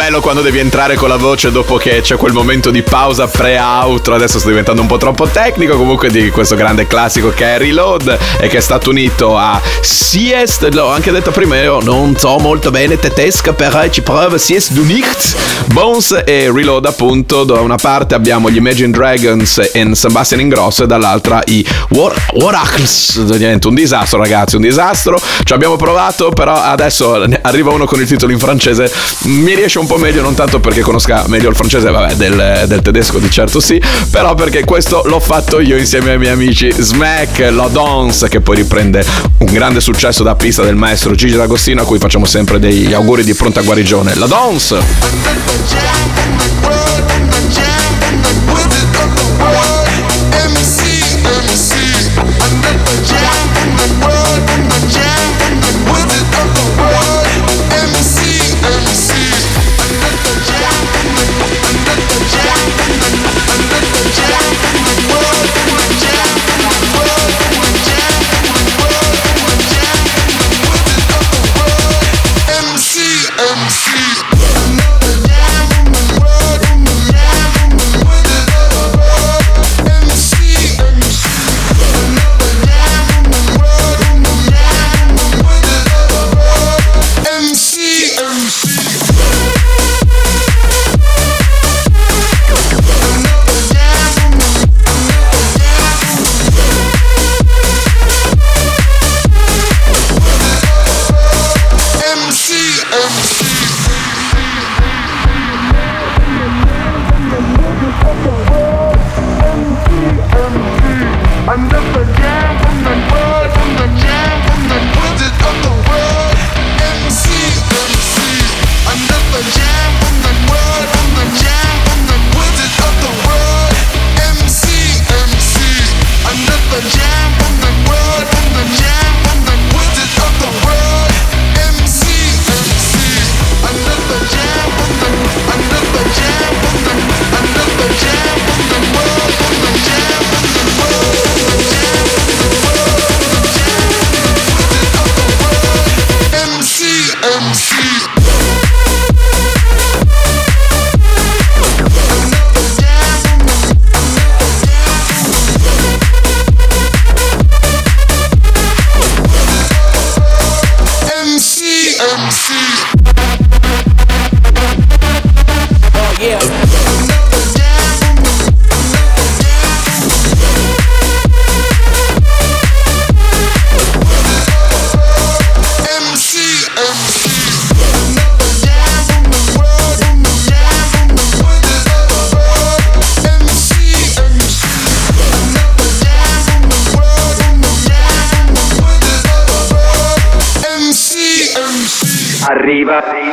bello 0.00 0.22
quando 0.22 0.40
devi 0.40 0.58
entrare 0.60 0.94
con 0.94 1.10
la 1.10 1.18
voce 1.18 1.52
dopo 1.52 1.76
che 1.76 2.00
c'è 2.00 2.16
quel 2.16 2.32
momento 2.32 2.70
di 2.70 2.82
pausa 2.82 3.26
pre-outro. 3.26 4.14
Adesso 4.14 4.38
sto 4.38 4.48
diventando 4.48 4.80
un 4.80 4.86
po' 4.86 4.96
troppo 4.96 5.26
tecnico. 5.26 5.76
Comunque 5.76 6.08
di 6.08 6.30
questo 6.30 6.54
grande 6.54 6.86
classico 6.86 7.28
che 7.28 7.44
è 7.44 7.58
Reload 7.58 8.18
e 8.40 8.48
che 8.48 8.56
è 8.56 8.60
stato 8.60 8.88
unito 8.88 9.36
a 9.36 9.60
Siest. 9.82 10.72
L'ho 10.72 10.88
anche 10.88 11.10
detto 11.10 11.32
prima, 11.32 11.60
io 11.60 11.80
non 11.82 12.16
so 12.16 12.38
molto 12.38 12.70
bene 12.70 12.98
tedesca, 12.98 13.52
però 13.52 13.86
ci 13.90 14.00
provo 14.00 14.38
Siest 14.38 14.72
du 14.72 14.84
Nichts. 14.84 15.36
Bones 15.66 16.22
e 16.24 16.50
Reload 16.50 16.86
appunto. 16.86 17.44
Da 17.44 17.60
una 17.60 17.76
parte 17.76 18.14
abbiamo 18.14 18.48
gli 18.48 18.56
Imagine 18.56 18.92
Dragons 18.92 19.70
e 19.70 19.94
Sebastian 19.94 20.40
Ingrosso 20.40 20.84
e 20.84 20.86
dall'altra 20.86 21.42
i 21.44 21.62
War 21.90 22.14
Oracles. 22.40 23.16
Niente, 23.16 23.66
un 23.66 23.74
disastro 23.74 24.18
ragazzi, 24.18 24.56
un 24.56 24.62
disastro. 24.62 25.20
Ci 25.44 25.52
abbiamo 25.52 25.76
provato, 25.76 26.30
però 26.30 26.54
adesso 26.54 27.22
arriva 27.42 27.70
uno 27.70 27.84
con 27.84 28.00
il 28.00 28.06
titolo 28.06 28.32
in 28.32 28.38
francese. 28.38 28.90
Mi 29.24 29.54
riesce 29.54 29.78
un 29.78 29.88
po' 29.90 29.98
meglio, 29.98 30.22
non 30.22 30.34
tanto 30.34 30.60
perché 30.60 30.82
conosca 30.82 31.24
meglio 31.26 31.48
il 31.48 31.56
francese, 31.56 31.90
vabbè, 31.90 32.14
del, 32.14 32.64
del 32.68 32.80
tedesco 32.80 33.18
di 33.18 33.28
certo 33.28 33.58
sì, 33.58 33.82
però 34.08 34.36
perché 34.36 34.62
questo 34.62 35.02
l'ho 35.04 35.18
fatto 35.18 35.58
io 35.58 35.76
insieme 35.76 36.12
ai 36.12 36.18
miei 36.18 36.30
amici 36.30 36.70
Smack, 36.70 37.50
La 37.50 37.66
Dance, 37.66 38.28
che 38.28 38.40
poi 38.40 38.54
riprende 38.54 39.04
un 39.38 39.52
grande 39.52 39.80
successo 39.80 40.22
da 40.22 40.36
pista 40.36 40.62
del 40.62 40.76
maestro 40.76 41.16
Gigi 41.16 41.34
D'Agostino, 41.34 41.82
a 41.82 41.84
cui 41.84 41.98
facciamo 41.98 42.24
sempre 42.24 42.60
degli 42.60 42.92
auguri 42.92 43.24
di 43.24 43.34
pronta 43.34 43.62
guarigione. 43.62 44.14
La 44.14 44.26
Dance! 44.26 44.78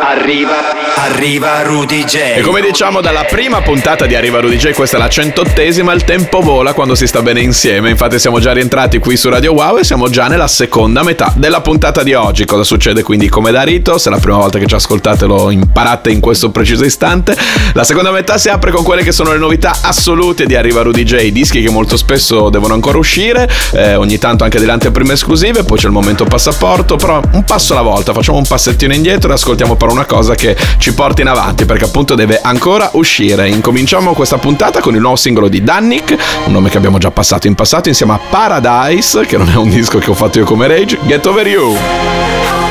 Arriva, 0.01 0.55
arriva 0.99 1.61
Rudy 1.61 2.03
J. 2.05 2.15
E 2.37 2.41
come 2.41 2.59
diciamo 2.59 3.01
dalla 3.01 3.23
prima 3.23 3.61
puntata 3.61 4.07
di 4.07 4.15
Arriva 4.15 4.39
Rudy 4.39 4.57
J, 4.57 4.71
questa 4.71 4.97
è 4.97 4.99
la 4.99 5.09
centottesima, 5.09 5.93
il 5.93 6.03
tempo 6.03 6.41
vola 6.41 6.73
quando 6.73 6.95
si 6.95 7.05
sta 7.05 7.21
bene 7.21 7.41
insieme. 7.41 7.91
Infatti 7.91 8.17
siamo 8.17 8.39
già 8.39 8.51
rientrati 8.51 8.97
qui 8.97 9.15
su 9.15 9.29
Radio 9.29 9.53
Wow 9.53 9.77
e 9.77 9.83
siamo 9.83 10.09
già 10.09 10.27
nella 10.27 10.47
seconda 10.47 11.03
metà 11.03 11.31
della 11.35 11.61
puntata 11.61 12.01
di 12.01 12.13
oggi. 12.15 12.45
Cosa 12.45 12.63
succede 12.63 13.03
quindi 13.03 13.29
come 13.29 13.51
da 13.51 13.61
rito? 13.61 13.99
Se 13.99 14.09
è 14.09 14.11
la 14.11 14.17
prima 14.19 14.37
volta 14.37 14.57
che 14.57 14.65
ci 14.65 14.73
ascoltate 14.73 15.25
lo 15.25 15.51
imparate 15.51 16.09
in 16.09 16.19
questo 16.19 16.49
preciso 16.49 16.83
istante. 16.83 17.37
La 17.73 17.83
seconda 17.83 18.09
metà 18.09 18.39
si 18.39 18.49
apre 18.49 18.71
con 18.71 18.83
quelle 18.83 19.03
che 19.03 19.11
sono 19.11 19.31
le 19.31 19.37
novità 19.37 19.77
assolute 19.81 20.47
di 20.47 20.55
Arriva 20.55 20.81
Rudy 20.81 21.03
J, 21.03 21.31
dischi 21.31 21.61
che 21.61 21.69
molto 21.69 21.95
spesso 21.95 22.49
devono 22.49 22.73
ancora 22.73 22.97
uscire, 22.97 23.47
eh, 23.73 23.95
ogni 23.95 24.17
tanto 24.17 24.43
anche 24.43 24.59
delle 24.59 24.71
anteprime 24.71 25.13
esclusive, 25.13 25.63
poi 25.63 25.77
c'è 25.77 25.85
il 25.85 25.93
momento 25.93 26.25
passaporto, 26.25 26.95
però 26.95 27.21
un 27.33 27.43
passo 27.43 27.73
alla 27.73 27.83
volta, 27.83 28.13
facciamo 28.13 28.39
un 28.39 28.47
passettino 28.47 28.93
indietro 28.93 29.29
e 29.29 29.33
ascoltiamo 29.33 29.75
però 29.75 29.91
una 29.91 30.05
cosa 30.05 30.33
che 30.33 30.55
ci 30.77 30.86
porta 30.93 31.21
in 31.21 31.27
avanti 31.27 31.65
perché 31.65 31.85
appunto 31.85 32.15
deve 32.15 32.39
ancora 32.41 32.89
uscire. 32.93 33.49
Incominciamo 33.49 34.13
questa 34.13 34.37
puntata 34.37 34.79
con 34.79 34.95
il 34.95 35.01
nuovo 35.01 35.15
singolo 35.15 35.47
di 35.47 35.63
Dannik, 35.63 36.15
un 36.45 36.51
nome 36.51 36.69
che 36.69 36.77
abbiamo 36.77 36.97
già 36.97 37.11
passato 37.11 37.47
in 37.47 37.55
passato 37.55 37.89
insieme 37.89 38.13
a 38.13 38.19
Paradise, 38.29 39.25
che 39.25 39.37
non 39.37 39.49
è 39.49 39.55
un 39.55 39.69
disco 39.69 39.99
che 39.99 40.09
ho 40.09 40.15
fatto 40.15 40.39
io 40.39 40.45
come 40.45 40.67
Rage, 40.67 40.99
Get 41.05 41.25
Over 41.25 41.47
You. 41.47 42.66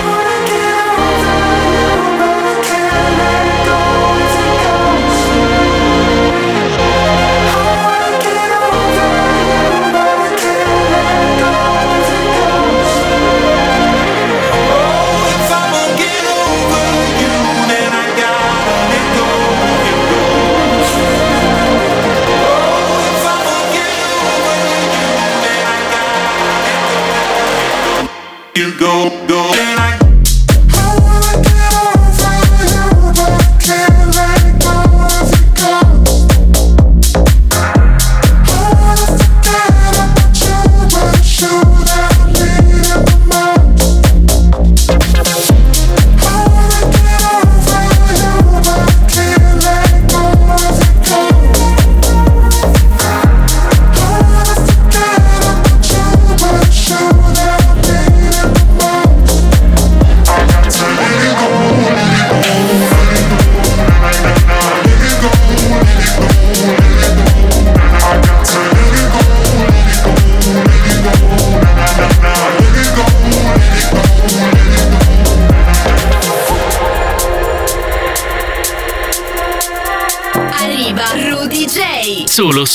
You 28.56 28.72
go, 28.78 28.85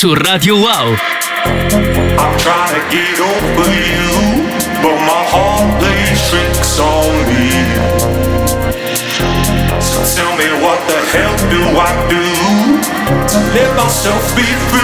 su 0.01 0.15
Radio 0.15 0.55
Wow. 0.55 0.95
I'm 2.17 2.35
trying 2.39 2.73
to 2.73 2.81
get 2.89 3.19
over 3.19 3.69
you, 3.69 4.09
but 4.81 4.97
my 4.97 5.23
heart 5.29 5.77
plays 5.77 6.19
tricks 6.27 6.79
on 6.79 7.05
me. 7.29 7.45
So 9.79 10.01
tell 10.17 10.33
me 10.41 10.47
what 10.63 10.79
the 10.89 10.99
hell 11.13 11.37
do 11.53 11.61
I 11.77 11.91
do 12.09 12.25
to 13.29 13.37
let 13.53 13.69
myself 13.77 14.35
be 14.35 14.49
free? 14.71 14.80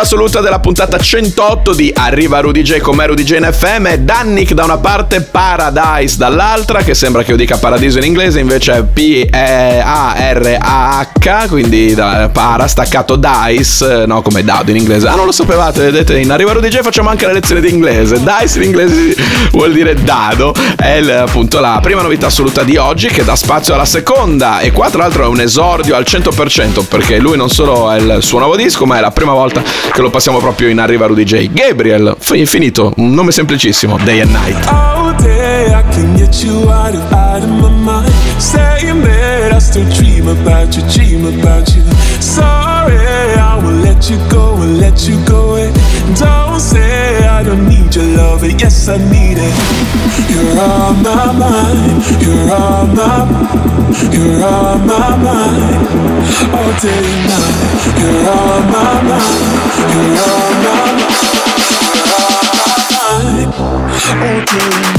Assoluta 0.00 0.40
della 0.40 0.60
puntata 0.60 0.98
108 0.98 1.74
di 1.74 1.92
Arriva 1.94 2.40
Rudy 2.40 2.62
J 2.62 2.78
come 2.78 3.06
Rudy 3.06 3.22
J 3.22 3.36
in 3.36 3.48
FM 3.52 3.86
è 3.86 3.98
Dannick 3.98 4.52
da 4.54 4.64
una 4.64 4.78
parte, 4.78 5.20
Paradise 5.20 6.16
dall'altra, 6.16 6.82
che 6.82 6.94
sembra 6.94 7.22
che 7.22 7.32
io 7.32 7.36
dica 7.36 7.58
paradiso 7.58 7.98
in 7.98 8.04
inglese, 8.04 8.40
invece 8.40 8.72
è 8.72 8.82
P-E-A-R-A-H, 11.20 11.48
quindi 11.48 11.94
da, 11.94 12.30
para 12.32 12.66
staccato 12.66 13.16
dice, 13.16 14.04
no 14.06 14.22
come 14.22 14.42
dado 14.42 14.70
in 14.70 14.76
inglese. 14.78 15.06
Ah 15.06 15.14
non 15.14 15.26
lo 15.26 15.32
sapevate, 15.32 15.82
vedete, 15.82 16.18
in 16.18 16.30
Arriva 16.32 16.52
Rudy 16.52 16.68
J 16.68 16.80
facciamo 16.80 17.10
anche 17.10 17.26
la 17.26 17.32
lezione 17.32 17.60
di 17.60 17.68
inglese. 17.70 18.18
Dice 18.20 18.58
in 18.58 18.64
inglese 18.64 19.14
vuol 19.52 19.72
dire 19.72 19.94
dado, 19.94 20.54
è 20.76 20.94
il- 20.94 21.10
appunto 21.10 21.60
la 21.60 21.78
prima 21.82 22.00
novità 22.02 22.26
assoluta 22.26 22.62
di 22.62 22.76
oggi 22.76 23.08
che 23.08 23.22
dà 23.24 23.36
spazio 23.36 23.74
alla 23.74 23.84
seconda 23.84 24.60
e 24.60 24.72
qua 24.72 24.88
tra 24.88 25.02
l'altro 25.02 25.24
è 25.24 25.26
un 25.26 25.40
esordio 25.40 25.94
al 25.94 26.04
100% 26.06 26.84
perché 26.88 27.18
lui 27.18 27.36
non 27.36 27.50
solo 27.50 27.90
è 27.90 27.98
il 27.98 28.18
suo 28.20 28.38
nuovo 28.38 28.56
disco 28.56 28.86
ma 28.86 28.96
è 28.96 29.00
la 29.00 29.10
prima 29.10 29.32
volta 29.32 29.62
che 29.92 30.00
lo 30.00 30.08
passiamo 30.10 30.38
proprio 30.38 30.68
in 30.68 30.78
Arriva 30.78 31.06
Rudy 31.06 31.24
J. 31.24 31.50
Gabriel, 31.52 32.16
fi- 32.18 32.46
finito, 32.46 32.92
un 32.96 33.12
nome 33.12 33.30
semplicissimo, 33.30 33.98
Day 34.02 34.20
and 34.20 34.30
Night. 34.30 34.66
All 34.68 35.14
day 35.16 35.66
I 35.68 35.82
can 35.92 36.14
get 36.16 36.34
you 36.42 36.68
out 36.70 36.94
of 36.94 37.12
out 37.12 37.42
of 37.42 37.48
my 37.50 37.68
mind. 37.70 38.10
Saying 38.38 39.02
that 39.02 39.39
still 39.60 39.88
dream 39.90 40.26
about 40.26 40.74
you, 40.74 40.82
dream 40.88 41.24
about 41.26 41.68
you. 41.74 41.82
Sorry, 42.20 42.96
I 42.96 43.60
will 43.62 43.76
let 43.84 44.08
you 44.08 44.16
go 44.30 44.56
and 44.62 44.78
let 44.78 45.06
you 45.06 45.22
go. 45.26 45.56
And 45.56 45.74
don't 46.16 46.60
say 46.60 47.26
I 47.26 47.42
don't 47.42 47.68
need 47.68 47.94
your 47.94 48.06
love, 48.16 48.42
and 48.42 48.60
yes 48.60 48.88
I 48.88 48.96
need 48.96 49.38
it. 49.38 49.54
You're 50.32 50.58
on 50.60 51.02
my 51.02 51.32
mind, 51.32 52.02
you're 52.22 52.50
on 52.50 52.94
my, 52.96 53.28
you're 54.10 54.44
on 54.44 54.86
my 54.86 55.16
mind. 55.26 55.88
All 56.56 56.72
day 56.80 57.04
and 57.12 57.28
night, 57.28 57.56
you're 58.00 58.28
on 58.32 58.62
my 58.72 59.02
mind, 59.08 59.40
you're 59.92 60.20
on 60.24 60.54
my 60.64 60.80
mind. 60.88 61.20
You're 62.00 62.14
on 62.24 62.44
my 62.54 62.80
mind. 63.20 63.54
All 64.22 64.40
day 64.46 64.90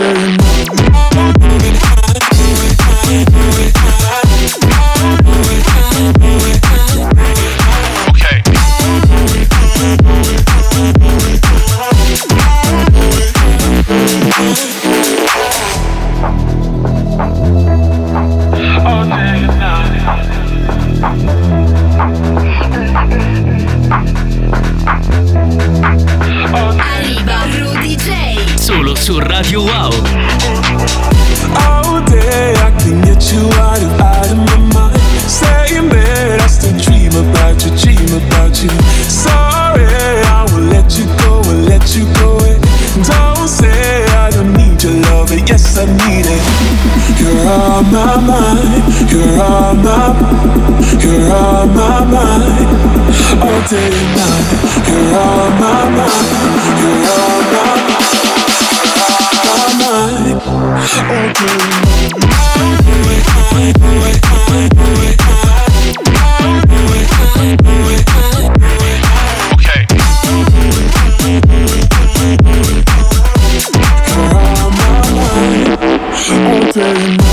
and 0.00 0.47
my 47.92 48.16
mind, 48.20 49.10
you're 49.10 49.42
on 49.42 49.82
my, 49.82 50.14
you're 51.02 51.32
on 51.32 51.68
my 51.74 52.04
mind. 52.04 52.68
All 53.42 53.60
day 53.68 53.90
and 53.92 54.16
night, 54.16 54.48
you're 54.88 55.14
on 55.18 55.50
my 55.60 55.88
mind, 55.96 56.26
you're 56.80 57.04
on 57.14 57.42
my 57.52 57.68
mind. 59.78 60.38
All 61.08 61.32
day 61.34 61.78
all 76.30 76.72
day 76.72 77.27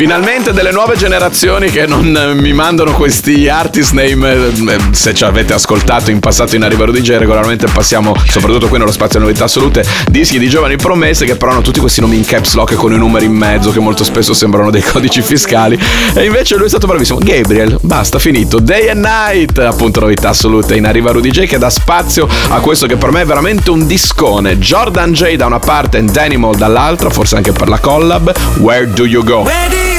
Finalmente 0.00 0.54
delle 0.54 0.72
nuove 0.72 0.96
generazioni 0.96 1.68
che 1.68 1.86
non 1.86 2.16
eh, 2.16 2.32
mi 2.32 2.54
mandano 2.54 2.92
questi 2.92 3.50
artist 3.50 3.92
name. 3.92 4.32
eh, 4.32 4.78
Se 4.92 5.12
ci 5.12 5.24
avete 5.24 5.52
ascoltato 5.52 6.10
in 6.10 6.20
passato 6.20 6.56
in 6.56 6.62
Arriva 6.62 6.86
Rudy 6.86 7.02
J, 7.02 7.18
regolarmente 7.18 7.66
passiamo, 7.70 8.14
soprattutto 8.26 8.68
qui 8.68 8.78
nello 8.78 8.92
spazio 8.92 9.20
novità 9.20 9.44
assolute, 9.44 9.84
dischi 10.08 10.38
di 10.38 10.48
giovani 10.48 10.76
promesse 10.76 11.26
che 11.26 11.36
però 11.36 11.50
hanno 11.52 11.60
tutti 11.60 11.80
questi 11.80 12.00
nomi 12.00 12.16
in 12.16 12.24
caps 12.24 12.54
lock 12.54 12.76
con 12.76 12.94
i 12.94 12.96
numeri 12.96 13.26
in 13.26 13.34
mezzo 13.34 13.72
che 13.72 13.78
molto 13.78 14.02
spesso 14.02 14.32
sembrano 14.32 14.70
dei 14.70 14.80
codici 14.90 15.20
fiscali. 15.20 15.78
E 16.14 16.24
invece 16.24 16.56
lui 16.56 16.64
è 16.64 16.70
stato 16.70 16.86
bravissimo. 16.86 17.18
Gabriel, 17.18 17.76
basta, 17.82 18.18
finito. 18.18 18.58
Day 18.58 18.88
and 18.88 19.04
Night, 19.04 19.58
appunto 19.58 20.00
novità 20.00 20.30
assolute 20.30 20.76
in 20.76 20.86
Arriva 20.86 21.10
Rudy 21.10 21.28
J 21.28 21.44
che 21.44 21.58
dà 21.58 21.68
spazio 21.68 22.26
a 22.48 22.58
questo 22.60 22.86
che 22.86 22.96
per 22.96 23.10
me 23.10 23.20
è 23.20 23.26
veramente 23.26 23.70
un 23.70 23.86
discone. 23.86 24.58
Jordan 24.58 25.12
J 25.12 25.34
da 25.34 25.44
una 25.44 25.58
parte 25.58 25.98
e 25.98 26.04
Danimal 26.04 26.56
dall'altra, 26.56 27.10
forse 27.10 27.36
anche 27.36 27.52
per 27.52 27.68
la 27.68 27.78
collab. 27.78 28.32
Where 28.60 28.90
do 28.90 29.04
you 29.04 29.22
go? 29.22 29.42
Where 29.42 29.68
do 29.68 29.76
you 29.76 29.89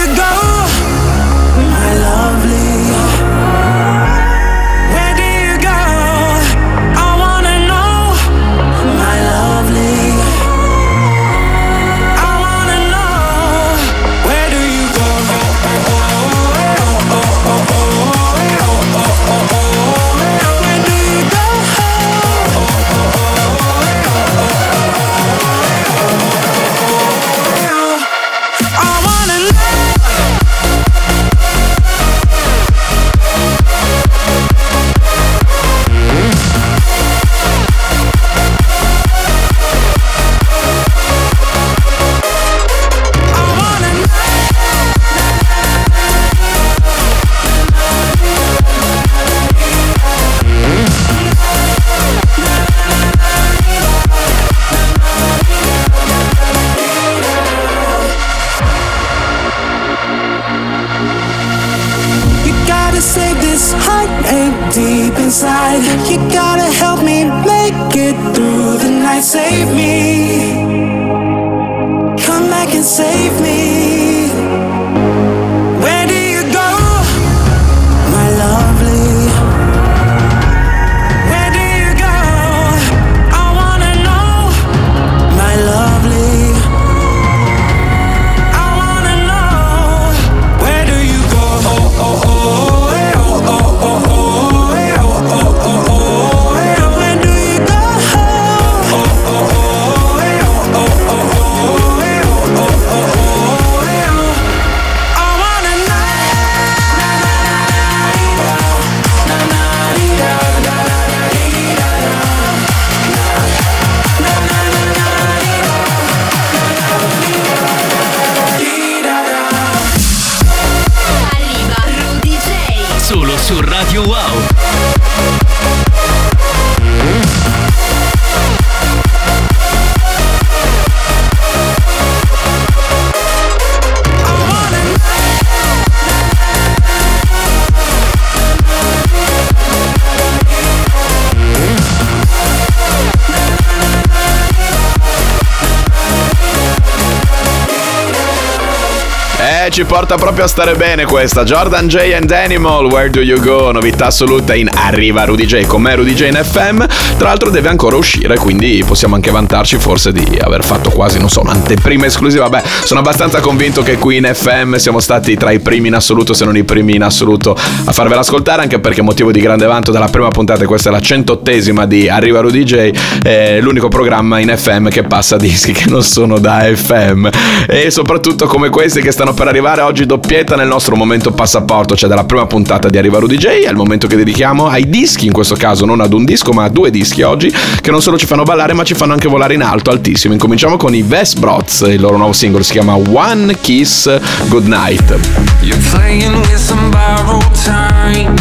ci 149.71 149.85
porta 149.85 150.15
proprio 150.15 150.43
a 150.43 150.47
stare 150.47 150.75
bene 150.75 151.05
questa. 151.05 151.45
Jordan 151.45 151.87
J 151.87 152.11
and 152.13 152.29
Animal, 152.29 152.87
Where 152.87 153.09
Do 153.09 153.21
You 153.21 153.39
Go? 153.39 153.71
Novità 153.71 154.07
assoluta 154.07 154.53
in 154.53 154.69
Arriva 154.69 155.23
Rudy 155.23 155.45
J 155.45 155.65
con 155.65 155.81
me 155.81 155.95
Rudy 155.95 156.13
J 156.13 156.23
in 156.23 156.41
FM. 156.43 156.83
Tra 157.17 157.29
l'altro 157.29 157.49
deve 157.49 157.69
ancora 157.69 157.95
uscire, 157.95 158.35
quindi 158.35 158.83
possiamo 158.85 159.15
anche 159.15 159.31
vantarci 159.31 159.77
forse 159.77 160.11
di 160.11 160.37
aver 160.41 160.65
fatto 160.65 160.89
quasi, 160.89 161.19
non 161.19 161.29
so, 161.29 161.39
un'anteprima 161.39 162.05
esclusiva. 162.05 162.49
Beh, 162.49 162.63
sono 162.83 162.99
abbastanza 162.99 163.39
convinto 163.39 163.81
che 163.81 163.97
qui 163.97 164.17
in 164.17 164.29
FM 164.29 164.75
siamo 164.75 164.99
stati 164.99 165.37
tra 165.37 165.51
i 165.51 165.61
primi 165.61 165.87
in 165.87 165.93
assoluto, 165.95 166.33
se 166.33 166.43
non 166.43 166.57
i 166.57 166.65
primi 166.65 166.95
in 166.95 167.03
assoluto, 167.03 167.55
a 167.85 167.91
farvela 167.93 168.19
ascoltare, 168.19 168.63
anche 168.63 168.79
perché 168.79 169.01
motivo 169.01 169.31
di 169.31 169.39
grande 169.39 169.67
vanto 169.67 169.93
dalla 169.93 170.09
prima 170.09 170.27
puntata, 170.27 170.65
questa 170.65 170.89
è 170.89 170.91
la 170.91 170.99
centottesima 170.99 171.85
di 171.85 172.09
Arriva 172.09 172.41
Rudy 172.41 172.63
J, 172.63 172.91
è 173.23 173.61
l'unico 173.61 173.87
programma 173.87 174.39
in 174.39 174.53
FM 174.53 174.89
che 174.89 175.03
passa 175.03 175.37
dischi 175.37 175.71
che 175.71 175.89
non 175.89 176.03
sono 176.03 176.39
da 176.39 176.69
FM. 176.73 177.29
E 177.67 177.89
soprattutto 177.89 178.47
come 178.47 178.67
questi 178.67 178.99
che 179.01 179.13
stanno 179.13 179.33
per 179.33 179.47
arrivare 179.47 179.59
oggi 179.61 180.05
doppietta 180.05 180.55
nel 180.55 180.67
nostro 180.67 180.95
momento 180.95 181.31
passaporto, 181.31 181.95
cioè 181.95 182.09
dalla 182.09 182.23
prima 182.23 182.47
puntata 182.47 182.89
di 182.89 182.97
Arriva 182.97 183.19
Rudy 183.19 183.37
J, 183.37 183.67
il 183.69 183.75
momento 183.75 184.07
che 184.07 184.15
dedichiamo 184.15 184.67
ai 184.67 184.89
dischi, 184.89 185.27
in 185.27 185.31
questo 185.31 185.55
caso 185.55 185.85
non 185.85 186.01
ad 186.01 186.13
un 186.13 186.25
disco 186.25 186.51
ma 186.51 186.63
a 186.63 186.69
due 186.69 186.89
dischi 186.89 187.21
oggi, 187.21 187.53
che 187.79 187.91
non 187.91 188.01
solo 188.01 188.17
ci 188.17 188.25
fanno 188.25 188.43
ballare 188.43 188.73
ma 188.73 188.83
ci 188.83 188.95
fanno 188.95 189.13
anche 189.13 189.27
volare 189.27 189.53
in 189.53 189.61
alto, 189.61 189.91
altissimo. 189.91 190.33
Incominciamo 190.33 190.77
con 190.77 190.95
i 190.95 191.03
Vesbrots, 191.03 191.81
il 191.81 192.01
loro 192.01 192.17
nuovo 192.17 192.33
singolo 192.33 192.63
si 192.63 192.71
chiama 192.71 192.95
One 192.95 193.55
Kiss 193.61 194.09
Goodnight. 194.47 195.15
You're 195.61 195.79
playing 195.91 196.33
with 196.33 196.57
some 196.57 196.89
borrowed 196.89 197.45
time. 197.63 198.35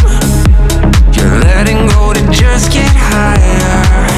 You're 1.13 1.39
letting 1.45 1.87
go 1.89 2.13
to 2.13 2.21
just 2.31 2.73
get 2.73 2.91
higher. 3.13 4.09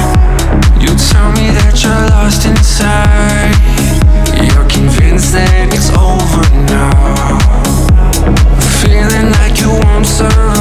You 0.78 0.94
tell 0.94 1.30
me 1.32 1.50
that 1.50 1.82
you're 1.82 2.08
lost 2.10 2.46
inside. 2.46 3.56
You're 4.40 4.66
that 5.10 5.68
it's 5.72 5.90
over 5.90 6.42
now. 6.70 7.38
Feeling 8.80 9.30
like 9.32 9.60
you 9.60 9.70
won't 9.84 10.06
survive. 10.06 10.51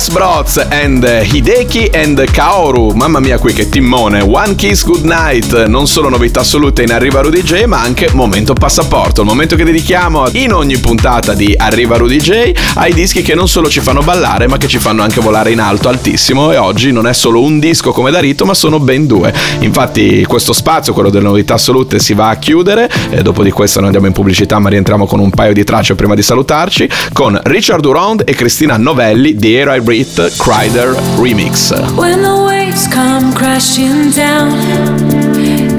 Smash 0.00 0.12
Bros 0.12 0.56
and 0.56 1.04
Hideki 1.04 1.90
and 1.92 2.24
Kaoru. 2.30 2.92
Mamma 2.92 3.20
mia, 3.20 3.38
qui 3.38 3.52
che 3.52 3.68
timmone. 3.68 4.22
One 4.22 4.54
Kiss 4.54 4.82
Goodnight. 4.82 5.66
Non 5.66 5.86
solo 5.86 6.08
novità 6.08 6.40
assolute 6.40 6.82
in 6.82 6.92
Arriva 6.92 7.20
Rudy 7.20 7.42
J, 7.42 7.64
ma 7.64 7.82
anche 7.82 8.08
momento 8.12 8.54
passaporto. 8.54 9.20
Il 9.20 9.26
momento 9.26 9.56
che 9.56 9.64
dedichiamo 9.64 10.28
in 10.32 10.54
ogni 10.54 10.78
puntata 10.78 11.34
di 11.34 11.54
Arriva 11.54 11.98
Rudy 11.98 12.16
J 12.16 12.52
ai 12.76 12.94
dischi 12.94 13.20
che 13.20 13.34
non 13.34 13.46
solo 13.46 13.68
ci 13.68 13.80
fanno 13.80 14.00
ballare, 14.00 14.48
ma 14.48 14.56
che 14.56 14.68
ci 14.68 14.78
fanno 14.78 15.02
anche 15.02 15.20
volare 15.20 15.50
in 15.50 15.60
alto, 15.60 15.90
altissimo. 15.90 16.50
E 16.50 16.56
oggi 16.56 16.92
non 16.92 17.06
è 17.06 17.12
solo 17.12 17.42
un 17.42 17.58
disco 17.58 17.92
come 17.92 18.10
da 18.10 18.20
rito, 18.20 18.46
ma 18.46 18.54
sono 18.54 18.80
ben 18.80 19.06
due. 19.06 19.34
Infatti, 19.58 20.24
questo 20.24 20.54
spazio, 20.54 20.94
quello 20.94 21.10
delle 21.10 21.24
novità 21.24 21.54
assolute, 21.54 21.98
si 21.98 22.14
va 22.14 22.30
a 22.30 22.36
chiudere. 22.36 22.90
E 23.10 23.20
dopo 23.20 23.42
di 23.42 23.50
questo 23.50 23.78
noi 23.78 23.88
andiamo 23.88 24.06
in 24.06 24.14
pubblicità, 24.14 24.58
ma 24.58 24.70
rientriamo 24.70 25.04
con 25.04 25.20
un 25.20 25.28
paio 25.28 25.52
di 25.52 25.62
tracce 25.62 25.94
prima 25.94 26.14
di 26.14 26.22
salutarci. 26.22 26.88
Con 27.12 27.38
Richard 27.44 27.82
Durand 27.82 28.22
e 28.24 28.32
Cristina 28.32 28.78
Novelli 28.78 29.34
di 29.34 29.54
Air 29.56 29.68
Breathe 29.90 30.20
Crider 30.38 30.94
Remix. 31.18 31.72
When 31.98 32.22
the 32.22 32.44
waves 32.44 32.86
come 32.86 33.34
crashing 33.34 34.12
down 34.12 34.52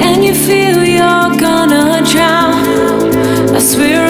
and 0.02 0.22
you 0.22 0.36
feel 0.36 0.84
you're 0.84 1.40
gonna 1.40 2.04
drown, 2.04 3.56
I 3.56 3.60
swear 3.60 4.01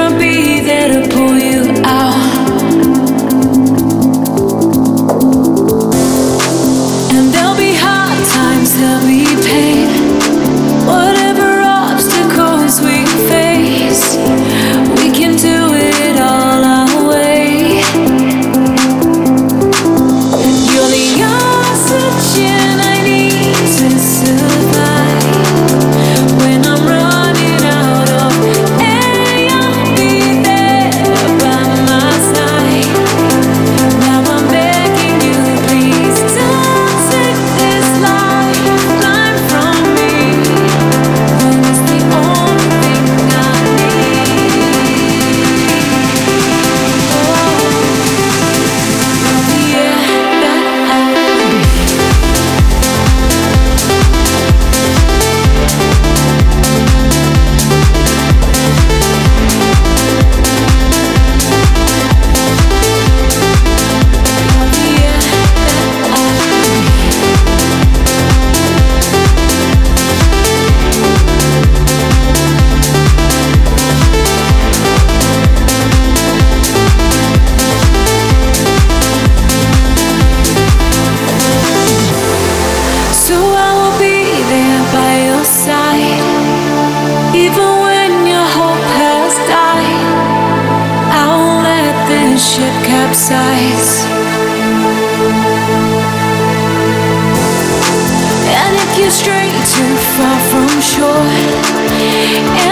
too 99.64 99.96
far 100.18 100.40
from 100.50 100.82
shore, 100.82 102.71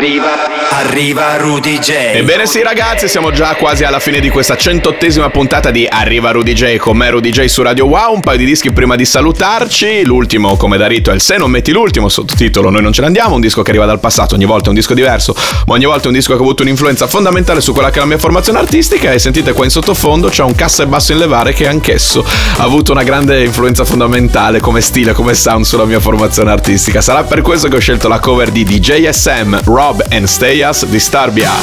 arriva, 0.00 0.39
arriva 1.00 1.36
Rudy 1.38 1.78
J. 1.78 1.90
Ebbene 2.16 2.44
sì 2.44 2.62
ragazzi, 2.62 3.08
siamo 3.08 3.30
già 3.30 3.54
quasi 3.54 3.84
alla 3.84 4.00
fine 4.00 4.20
di 4.20 4.28
questa 4.28 4.58
centottesima 4.58 5.30
puntata 5.30 5.70
di 5.70 5.86
Arriva 5.88 6.30
Rudy 6.30 6.52
J 6.52 6.76
con 6.76 6.94
me 6.94 7.08
Rudy 7.08 7.30
J 7.30 7.46
su 7.46 7.62
Radio 7.62 7.86
Wow, 7.86 8.12
un 8.12 8.20
paio 8.20 8.36
di 8.36 8.44
dischi 8.44 8.70
prima 8.70 8.96
di 8.96 9.06
salutarci, 9.06 10.04
l'ultimo 10.04 10.58
come 10.58 10.76
da 10.76 10.86
rito 10.86 11.10
è 11.10 11.14
il 11.14 11.22
Se 11.22 11.38
non 11.38 11.50
metti 11.50 11.72
l'ultimo, 11.72 12.10
sottotitolo 12.10 12.68
Noi 12.68 12.82
non 12.82 12.92
ce 12.92 13.00
ne 13.00 13.06
andiamo, 13.06 13.34
un 13.34 13.40
disco 13.40 13.62
che 13.62 13.70
arriva 13.70 13.86
dal 13.86 13.98
passato, 13.98 14.34
ogni 14.34 14.44
volta 14.44 14.66
è 14.66 14.68
un 14.68 14.74
disco 14.74 14.92
diverso, 14.92 15.34
ma 15.64 15.72
ogni 15.72 15.86
volta 15.86 16.04
è 16.04 16.06
un 16.08 16.12
disco 16.12 16.32
che 16.34 16.38
ha 16.38 16.42
avuto 16.42 16.60
un'influenza 16.60 17.06
fondamentale 17.06 17.62
su 17.62 17.72
quella 17.72 17.88
che 17.88 17.96
è 17.96 18.00
la 18.00 18.06
mia 18.06 18.18
formazione 18.18 18.58
artistica 18.58 19.10
e 19.10 19.18
sentite 19.18 19.54
qua 19.54 19.64
in 19.64 19.70
sottofondo 19.70 20.28
c'è 20.28 20.42
un 20.42 20.54
cassa 20.54 20.82
e 20.82 20.86
basso 20.86 21.12
in 21.12 21.18
levare 21.18 21.54
che 21.54 21.66
anch'esso 21.66 22.22
ha 22.58 22.62
avuto 22.62 22.92
una 22.92 23.04
grande 23.04 23.42
influenza 23.42 23.86
fondamentale 23.86 24.60
come 24.60 24.82
stile, 24.82 25.14
come 25.14 25.32
sound 25.32 25.64
sulla 25.64 25.86
mia 25.86 25.98
formazione 25.98 26.50
artistica. 26.50 27.00
Sarà 27.00 27.22
per 27.22 27.40
questo 27.40 27.68
che 27.68 27.76
ho 27.76 27.80
scelto 27.80 28.06
la 28.06 28.18
cover 28.18 28.50
di 28.50 28.64
DJSM, 28.64 29.60
Rob 29.64 30.04
and 30.10 30.26
Stayas 30.26 30.88
di 30.89 30.89
Starbia. 30.98 31.54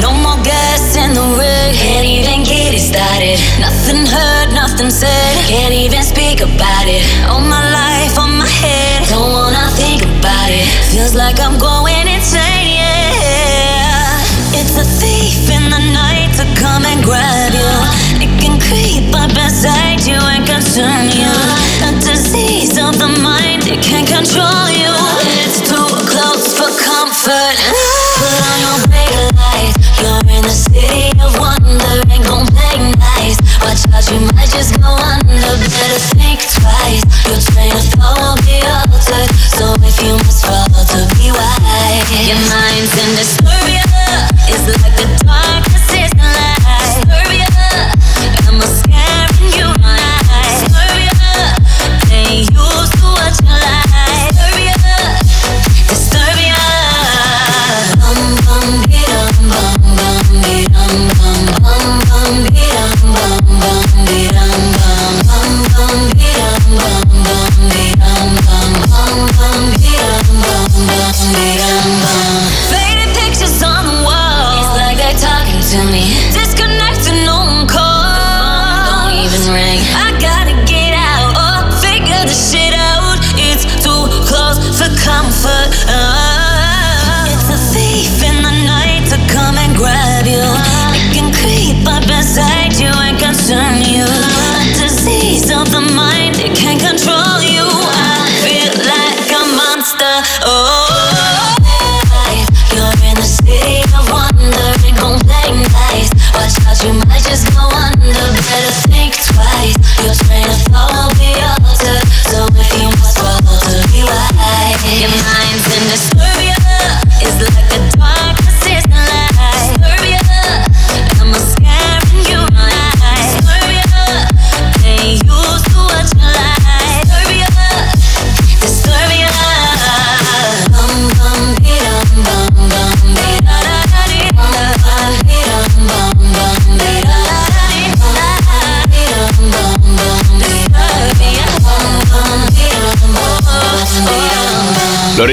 No 0.00 0.14
more 0.14 0.38
gas 0.44 0.94
in 0.94 1.12
the 1.12 1.26
rig. 1.34 1.74
Can't 1.74 2.06
even 2.06 2.44
get 2.44 2.72
it 2.72 2.78
started. 2.78 3.34
Nothing 3.58 4.06
heard, 4.06 4.54
nothing 4.54 4.90
said. 4.90 5.34
Can't 5.50 5.74
even 5.74 6.04
speak 6.04 6.40
about 6.40 6.86
it. 6.86 7.02
All 7.26 7.40
my 7.40 7.58
life 7.74 8.16
on 8.16 8.38
my 8.38 8.46
head. 8.46 9.02
Don't 9.10 9.32
wanna 9.32 9.66
think 9.74 10.02
about 10.06 10.50
it. 10.54 10.62
Feels 10.94 11.14
like 11.14 11.40
I'm 11.40 11.58
going 11.58 12.06
insane. 12.06 12.78
Yeah. 12.78 14.22
It's 14.54 14.78
a 14.78 14.86
thief 14.86 15.50
in 15.50 15.70
the 15.74 15.82
night 15.90 16.30
to 16.38 16.46
come 16.54 16.86
and 16.86 17.02
grab 17.02 17.52
you. 17.52 17.74
It 18.22 18.30
can 18.38 18.62
creep 18.62 19.10
up 19.10 19.34
inside 19.34 20.06
you 20.06 20.22
and 20.22 20.46
consume 20.46 21.10
you. 21.18 21.34
A 21.82 21.90
disease 21.98 22.78
of 22.78 22.94
the 22.96 23.10
mind. 23.20 23.66
It 23.66 23.82
can 23.82 24.06
control 24.06 24.70
you. 24.70 24.94
You 34.06 34.20
might 34.36 34.48
just 34.48 34.78
go 34.80 34.94
under 34.94 35.34
Better 35.34 35.98
think 36.14 36.38
twice. 36.38 37.02
Your 37.26 37.40
train 37.50 37.72
of 37.74 37.82
thought 37.98 38.14
will 38.14 38.38
be 38.46 38.62
altered 38.62 39.26
So 39.58 39.74
if 39.82 39.98
you 40.00 40.14
must 40.22 40.46
fall 40.46 40.70
to 40.70 41.00
be 41.18 41.32
wise. 41.34 42.06
Your 42.30 42.38
mind's 42.46 42.94
in 42.94 43.16
disturbance. 43.18 44.07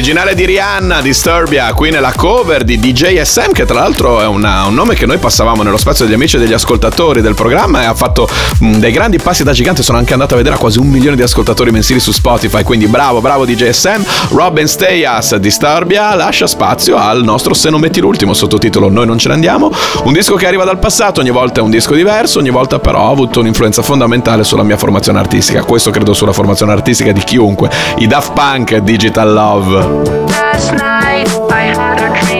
L'originale 0.05 0.35
di 0.35 0.45
Rihanna, 0.45 1.01
Disturbia, 1.01 1.73
qui 1.73 1.89
nella 1.89 2.13
cover 2.15 2.63
di 2.63 2.77
DJ 2.79 3.21
SM, 3.23 3.53
che 3.53 3.65
tra 3.65 3.79
l'altro 3.79 4.21
è 4.21 4.27
una- 4.27 4.65
un 4.67 4.75
nome 4.75 4.93
che 4.93 5.07
noi 5.07 5.17
passavamo 5.17 5.63
nello 5.63 5.77
spazio 5.77 6.05
degli 6.05 6.13
amici 6.13 6.35
e 6.35 6.39
degli 6.39 6.53
ascoltatori 6.53 7.21
del 7.21 7.33
programma 7.33 7.81
e 7.81 7.85
ha 7.85 7.95
fatto 7.95 8.29
mh, 8.59 8.73
dei 8.77 8.91
grandi 8.91 9.17
passi 9.17 9.43
da 9.43 9.51
gigante. 9.51 9.81
Sono 9.81 9.97
anche 9.97 10.13
andato 10.13 10.35
a 10.35 10.37
vedere 10.37 10.53
a 10.57 10.57
quasi 10.59 10.77
un 10.77 10.85
milione 10.89 11.15
di 11.15 11.23
ascoltatori 11.23 11.71
mensili 11.71 11.99
su 11.99 12.11
Spotify, 12.11 12.61
quindi 12.61 12.85
bravo, 12.85 13.19
bravo 13.19 13.45
DJ 13.45 13.71
SM. 13.71 14.03
Robin 14.35 14.67
Stay 14.67 15.03
Us, 15.07 15.37
Disturbia, 15.37 16.13
lascia 16.13 16.45
spazio 16.45 16.97
al 16.97 17.23
nostro 17.23 17.55
Se 17.55 17.71
non 17.71 17.79
metti 17.79 17.99
l'ultimo, 17.99 18.35
sottotitolo 18.35 18.89
Noi 18.89 19.07
non 19.07 19.17
ce 19.17 19.29
ne 19.29 19.33
andiamo. 19.33 19.71
Un 20.03 20.13
disco 20.13 20.35
che 20.35 20.45
arriva 20.45 20.65
dal 20.65 20.77
passato, 20.77 21.19
ogni 21.19 21.31
volta 21.31 21.61
è 21.61 21.63
un 21.63 21.71
disco 21.71 21.95
diverso, 21.95 22.37
ogni 22.37 22.51
volta 22.51 22.77
però 22.77 23.07
ha 23.07 23.09
avuto 23.09 23.39
un'influenza 23.39 23.81
fondamentale 23.81 24.43
sulla 24.43 24.61
mia 24.61 24.77
formazione 24.77 25.17
artistica. 25.17 25.63
Questo 25.63 25.89
credo 25.89 26.13
sulla 26.13 26.31
formazione 26.31 26.73
artistica 26.73 27.11
di 27.11 27.23
chiunque. 27.23 27.71
I 27.97 28.05
Daft 28.05 28.33
Punk, 28.33 28.77
Digital 28.77 29.33
Love. 29.33 29.94
Last 30.03 30.73
night 30.73 31.27
I 31.49 31.63
had 31.73 31.97
a 32.03 32.09
dream 32.19 32.34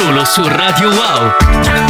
Solo 0.00 0.24
su 0.24 0.48
Radio 0.48 0.88
Wow. 0.88 1.89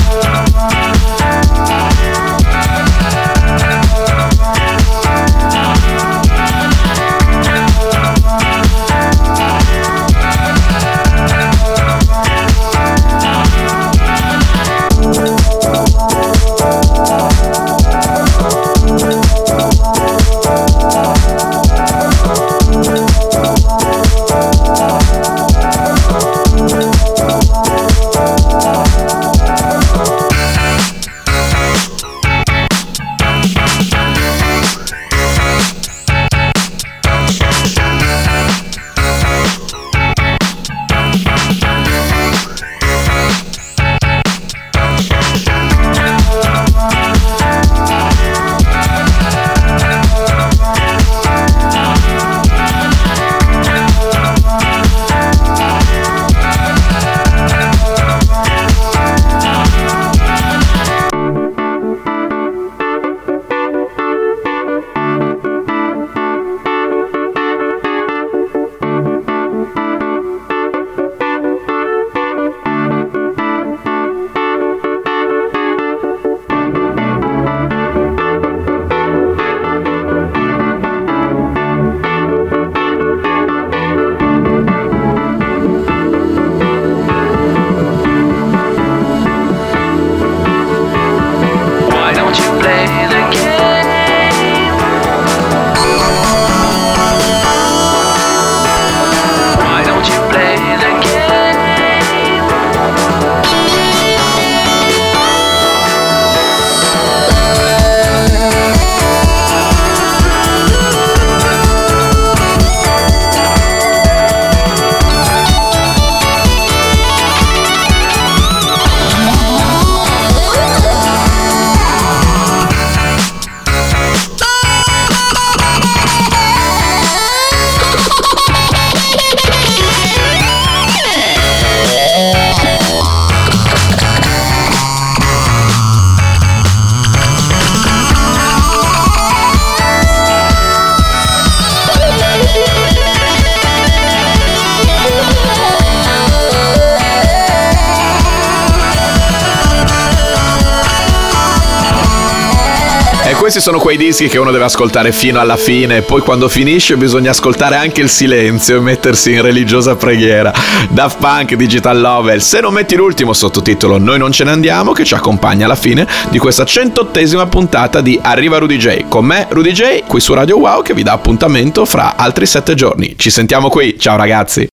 Quei 153.90 154.06
dischi 154.06 154.28
che 154.28 154.38
uno 154.38 154.52
deve 154.52 154.66
ascoltare 154.66 155.10
fino 155.10 155.40
alla 155.40 155.56
fine 155.56 156.02
poi 156.02 156.20
quando 156.20 156.48
finisce 156.48 156.96
bisogna 156.96 157.30
ascoltare 157.30 157.74
anche 157.74 158.00
il 158.00 158.08
silenzio 158.08 158.76
e 158.76 158.80
mettersi 158.80 159.32
in 159.32 159.42
religiosa 159.42 159.96
preghiera. 159.96 160.52
Daft 160.90 161.18
Punk, 161.18 161.56
Digital 161.56 161.98
Lovel, 161.98 162.40
se 162.40 162.60
non 162.60 162.72
metti 162.72 162.94
l'ultimo 162.94 163.32
sottotitolo 163.32 163.98
Noi 163.98 164.16
non 164.16 164.30
ce 164.30 164.44
ne 164.44 164.52
andiamo 164.52 164.92
che 164.92 165.04
ci 165.04 165.14
accompagna 165.14 165.64
alla 165.64 165.74
fine 165.74 166.06
di 166.28 166.38
questa 166.38 166.64
centottesima 166.64 167.48
puntata 167.48 168.00
di 168.00 168.16
Arriva 168.22 168.58
Rudy 168.58 168.76
J. 168.76 169.08
Con 169.08 169.24
me 169.24 169.48
Rudy 169.50 169.72
J 169.72 170.04
qui 170.06 170.20
su 170.20 170.34
Radio 170.34 170.58
Wow 170.58 170.82
che 170.82 170.94
vi 170.94 171.02
dà 171.02 171.10
appuntamento 171.10 171.84
fra 171.84 172.14
altri 172.14 172.46
sette 172.46 172.74
giorni. 172.74 173.16
Ci 173.18 173.30
sentiamo 173.30 173.70
qui, 173.70 173.98
ciao 173.98 174.16
ragazzi! 174.16 174.69